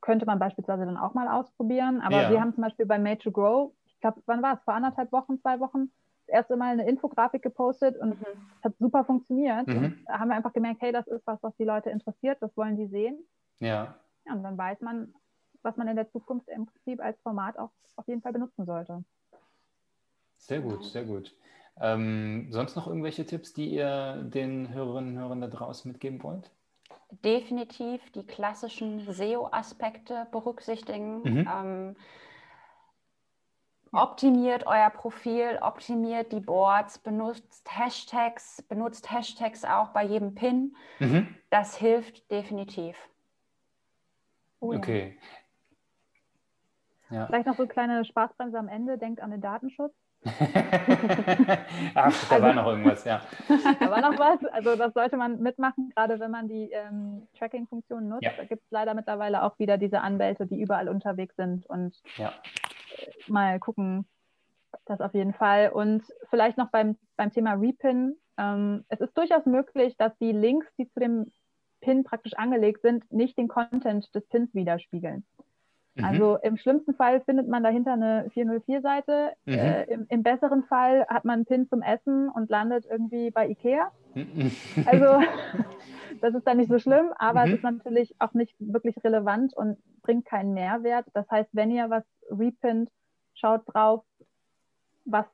könnte 0.00 0.26
man 0.26 0.38
beispielsweise 0.38 0.84
dann 0.84 0.96
auch 0.96 1.14
mal 1.14 1.28
ausprobieren. 1.28 2.00
Aber 2.00 2.22
ja. 2.22 2.30
wir 2.30 2.40
haben 2.40 2.54
zum 2.54 2.62
Beispiel 2.62 2.86
bei 2.86 2.98
Made 2.98 3.18
to 3.18 3.32
Grow, 3.32 3.72
ich 3.86 4.00
glaube, 4.00 4.22
wann 4.26 4.42
war 4.42 4.54
es? 4.54 4.62
Vor 4.64 4.74
anderthalb 4.74 5.12
Wochen, 5.12 5.40
zwei 5.40 5.60
Wochen, 5.60 5.90
das 6.26 6.34
erste 6.34 6.56
Mal 6.56 6.72
eine 6.72 6.88
Infografik 6.88 7.42
gepostet 7.42 7.96
und 7.96 8.20
mhm. 8.20 8.26
es 8.58 8.64
hat 8.64 8.74
super 8.78 9.04
funktioniert. 9.04 9.66
Mhm. 9.66 10.04
Da 10.06 10.18
haben 10.18 10.28
wir 10.28 10.36
einfach 10.36 10.52
gemerkt, 10.52 10.80
hey, 10.80 10.92
das 10.92 11.06
ist 11.06 11.26
was, 11.26 11.42
was 11.42 11.54
die 11.56 11.64
Leute 11.64 11.90
interessiert, 11.90 12.38
das 12.40 12.56
wollen 12.56 12.76
die 12.76 12.86
sehen. 12.86 13.18
Ja. 13.60 13.94
ja 14.24 14.32
und 14.32 14.42
dann 14.42 14.56
weiß 14.58 14.80
man, 14.80 15.14
was 15.62 15.76
man 15.76 15.88
in 15.88 15.96
der 15.96 16.10
Zukunft 16.10 16.48
im 16.48 16.66
Prinzip 16.66 17.00
als 17.00 17.20
Format 17.22 17.58
auch 17.58 17.70
auf 17.96 18.06
jeden 18.08 18.22
Fall 18.22 18.32
benutzen 18.32 18.66
sollte. 18.66 19.04
Sehr 20.36 20.60
gut, 20.60 20.84
sehr 20.84 21.04
gut. 21.04 21.34
Ähm, 21.80 22.48
sonst 22.50 22.76
noch 22.76 22.86
irgendwelche 22.86 23.24
Tipps, 23.24 23.52
die 23.54 23.70
ihr 23.70 24.22
den 24.22 24.72
Hörerinnen 24.72 25.14
und 25.14 25.20
Hörern 25.20 25.40
da 25.40 25.46
draußen 25.48 25.90
mitgeben 25.90 26.22
wollt? 26.22 26.50
Definitiv 27.24 28.10
die 28.12 28.26
klassischen 28.26 29.00
SEO-Aspekte 29.10 30.26
berücksichtigen. 30.30 31.22
Mhm. 31.22 31.48
Ähm, 31.50 31.96
optimiert 33.92 34.66
euer 34.66 34.90
Profil, 34.90 35.58
optimiert 35.60 36.32
die 36.32 36.40
Boards, 36.40 36.98
benutzt 36.98 37.68
Hashtags, 37.70 38.62
benutzt 38.62 39.10
Hashtags 39.10 39.64
auch 39.64 39.88
bei 39.88 40.04
jedem 40.04 40.34
Pin. 40.34 40.76
Mhm. 41.00 41.34
Das 41.50 41.76
hilft 41.76 42.30
definitiv. 42.30 42.96
Oh, 44.60 44.74
okay. 44.74 45.18
Ja. 47.10 47.26
Vielleicht 47.26 47.46
noch 47.46 47.56
so 47.56 47.64
eine 47.64 47.72
kleine 47.72 48.04
Spaßbremse 48.04 48.58
am 48.58 48.68
Ende. 48.68 48.96
Denkt 48.96 49.20
an 49.20 49.30
den 49.30 49.42
Datenschutz. 49.42 49.92
Ach, 51.94 52.28
da 52.28 52.34
also, 52.34 52.42
war 52.42 52.54
noch 52.54 52.66
irgendwas, 52.66 53.04
ja. 53.04 53.22
Da 53.80 53.90
war 53.90 54.00
noch 54.00 54.18
was. 54.18 54.44
Also 54.52 54.76
das 54.76 54.94
sollte 54.94 55.16
man 55.16 55.40
mitmachen, 55.40 55.90
gerade 55.94 56.20
wenn 56.20 56.30
man 56.30 56.48
die 56.48 56.70
ähm, 56.70 57.26
Tracking-Funktion 57.38 58.08
nutzt. 58.08 58.22
Ja. 58.22 58.30
Da 58.36 58.44
gibt 58.44 58.62
es 58.64 58.70
leider 58.70 58.94
mittlerweile 58.94 59.42
auch 59.42 59.58
wieder 59.58 59.78
diese 59.78 60.00
Anwälte, 60.00 60.46
die 60.46 60.60
überall 60.60 60.88
unterwegs 60.88 61.34
sind 61.36 61.66
und 61.66 62.00
ja. 62.16 62.32
mal 63.26 63.58
gucken, 63.58 64.06
das 64.84 65.00
auf 65.00 65.14
jeden 65.14 65.32
Fall. 65.34 65.70
Und 65.70 66.04
vielleicht 66.30 66.56
noch 66.56 66.70
beim, 66.70 66.96
beim 67.16 67.32
Thema 67.32 67.54
Repin. 67.54 68.16
Ähm, 68.38 68.84
es 68.88 69.00
ist 69.00 69.16
durchaus 69.18 69.44
möglich, 69.44 69.96
dass 69.96 70.16
die 70.18 70.32
Links, 70.32 70.66
die 70.78 70.88
zu 70.88 71.00
dem 71.00 71.32
Pin 71.80 72.04
praktisch 72.04 72.34
angelegt 72.34 72.82
sind, 72.82 73.10
nicht 73.12 73.36
den 73.36 73.48
Content 73.48 74.14
des 74.14 74.26
Pins 74.28 74.54
widerspiegeln. 74.54 75.24
Mhm. 75.94 76.04
Also 76.04 76.36
im 76.42 76.56
schlimmsten 76.56 76.94
Fall 76.94 77.20
findet 77.20 77.48
man 77.48 77.62
dahinter 77.62 77.92
eine 77.92 78.28
404-Seite. 78.34 79.32
Mhm. 79.44 79.52
Äh, 79.52 79.84
im, 79.84 80.06
im, 80.08 80.22
besseren 80.22 80.64
Fall 80.64 81.06
hat 81.08 81.24
man 81.24 81.34
einen 81.34 81.44
Pin 81.44 81.68
zum 81.68 81.82
Essen 81.82 82.28
und 82.30 82.48
landet 82.50 82.86
irgendwie 82.88 83.30
bei 83.30 83.48
Ikea. 83.48 83.90
Mhm. 84.14 84.50
Also 84.86 85.22
das 86.22 86.34
ist 86.34 86.46
dann 86.46 86.56
nicht 86.56 86.70
so 86.70 86.78
schlimm, 86.78 87.12
aber 87.16 87.42
es 87.42 87.48
mhm. 87.48 87.54
ist 87.56 87.62
natürlich 87.62 88.14
auch 88.20 88.32
nicht 88.32 88.54
wirklich 88.58 88.96
relevant 89.04 89.54
und 89.54 89.76
bringt 90.02 90.24
keinen 90.24 90.54
Mehrwert. 90.54 91.06
Das 91.12 91.30
heißt, 91.30 91.50
wenn 91.52 91.70
ihr 91.70 91.90
was 91.90 92.04
repinnt, 92.30 92.90
schaut 93.34 93.62
drauf, 93.66 94.02
was, 95.04 95.26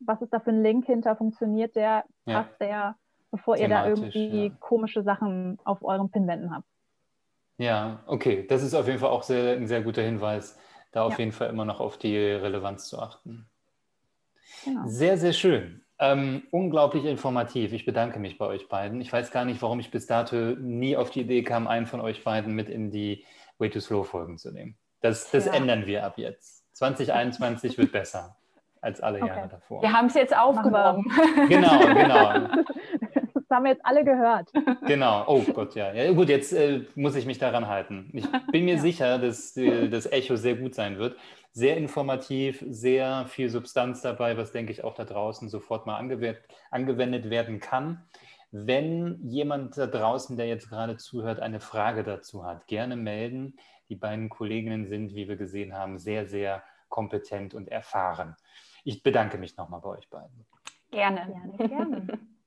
was 0.00 0.22
ist 0.22 0.32
da 0.32 0.38
für 0.38 0.50
ein 0.50 0.62
Link 0.62 0.86
hinter, 0.86 1.16
funktioniert 1.16 1.74
der, 1.74 2.04
passt 2.24 2.60
ja. 2.60 2.66
der, 2.66 2.96
bevor 3.30 3.56
ihr 3.56 3.68
da 3.68 3.88
irgendwie 3.88 4.46
ja. 4.46 4.52
komische 4.60 5.02
Sachen 5.02 5.58
auf 5.64 5.82
euren 5.82 6.10
Pinwänden 6.10 6.54
habt. 6.54 6.66
Ja, 7.58 8.02
okay. 8.06 8.46
Das 8.48 8.62
ist 8.62 8.74
auf 8.74 8.86
jeden 8.86 8.98
Fall 8.98 9.10
auch 9.10 9.22
sehr, 9.22 9.56
ein 9.56 9.66
sehr 9.66 9.82
guter 9.82 10.02
Hinweis, 10.02 10.58
da 10.92 11.02
auf 11.02 11.14
ja. 11.14 11.18
jeden 11.20 11.32
Fall 11.32 11.50
immer 11.50 11.64
noch 11.64 11.80
auf 11.80 11.98
die 11.98 12.16
Relevanz 12.16 12.88
zu 12.88 12.98
achten. 12.98 13.48
Genau. 14.64 14.82
Sehr, 14.86 15.18
sehr 15.18 15.32
schön. 15.32 15.84
Ähm, 16.00 16.44
unglaublich 16.52 17.04
informativ. 17.04 17.72
Ich 17.72 17.84
bedanke 17.84 18.20
mich 18.20 18.38
bei 18.38 18.46
euch 18.46 18.68
beiden. 18.68 19.00
Ich 19.00 19.12
weiß 19.12 19.32
gar 19.32 19.44
nicht, 19.44 19.60
warum 19.60 19.80
ich 19.80 19.90
bis 19.90 20.06
dato 20.06 20.36
nie 20.36 20.96
auf 20.96 21.10
die 21.10 21.22
Idee 21.22 21.42
kam, 21.42 21.66
einen 21.66 21.86
von 21.86 22.00
euch 22.00 22.22
beiden 22.22 22.54
mit 22.54 22.68
in 22.68 22.90
die 22.90 23.24
Way 23.58 23.70
to 23.70 23.80
Slow 23.80 24.04
Folgen 24.04 24.38
zu 24.38 24.52
nehmen. 24.52 24.76
Das, 25.00 25.30
das 25.30 25.46
ja. 25.46 25.54
ändern 25.54 25.86
wir 25.86 26.04
ab 26.04 26.16
jetzt. 26.16 26.64
2021 26.76 27.76
wird 27.78 27.90
besser 27.90 28.36
als 28.80 29.00
alle 29.00 29.18
okay. 29.20 29.28
Jahre 29.28 29.48
davor. 29.48 29.82
Wir 29.82 29.92
haben 29.92 30.06
es 30.06 30.14
jetzt 30.14 30.36
aufgenommen. 30.36 31.10
Genau, 31.48 31.80
genau. 31.80 32.48
Das 33.48 33.56
haben 33.56 33.64
wir 33.64 33.72
jetzt 33.72 33.84
alle 33.84 34.04
gehört. 34.04 34.50
Genau. 34.86 35.24
Oh 35.26 35.42
Gott, 35.42 35.74
ja. 35.74 35.92
ja 35.92 36.12
gut, 36.12 36.28
jetzt 36.28 36.52
äh, 36.52 36.84
muss 36.94 37.14
ich 37.14 37.26
mich 37.26 37.38
daran 37.38 37.66
halten. 37.66 38.10
Ich 38.12 38.26
bin 38.52 38.64
mir 38.64 38.74
ja. 38.76 38.80
sicher, 38.80 39.18
dass 39.18 39.56
äh, 39.56 39.88
das 39.88 40.10
Echo 40.10 40.36
sehr 40.36 40.56
gut 40.56 40.74
sein 40.74 40.98
wird. 40.98 41.16
Sehr 41.52 41.76
informativ, 41.76 42.62
sehr 42.68 43.26
viel 43.26 43.48
Substanz 43.48 44.02
dabei, 44.02 44.36
was, 44.36 44.52
denke 44.52 44.72
ich, 44.72 44.84
auch 44.84 44.94
da 44.94 45.04
draußen 45.04 45.48
sofort 45.48 45.86
mal 45.86 45.96
angewendet, 45.96 46.42
angewendet 46.70 47.30
werden 47.30 47.58
kann. 47.58 48.04
Wenn 48.50 49.18
jemand 49.22 49.76
da 49.76 49.86
draußen, 49.86 50.36
der 50.36 50.46
jetzt 50.46 50.68
gerade 50.68 50.96
zuhört, 50.96 51.40
eine 51.40 51.60
Frage 51.60 52.02
dazu 52.02 52.44
hat, 52.44 52.66
gerne 52.66 52.96
melden. 52.96 53.56
Die 53.88 53.96
beiden 53.96 54.28
Kolleginnen 54.28 54.86
sind, 54.86 55.14
wie 55.14 55.28
wir 55.28 55.36
gesehen 55.36 55.74
haben, 55.74 55.98
sehr, 55.98 56.26
sehr 56.26 56.62
kompetent 56.88 57.54
und 57.54 57.68
erfahren. 57.68 58.36
Ich 58.84 59.02
bedanke 59.02 59.38
mich 59.38 59.56
nochmal 59.56 59.80
bei 59.80 59.90
euch 59.90 60.08
beiden. 60.08 60.46
Gerne. 60.90 61.26
Gerne, 61.58 61.68
gerne. 61.68 62.18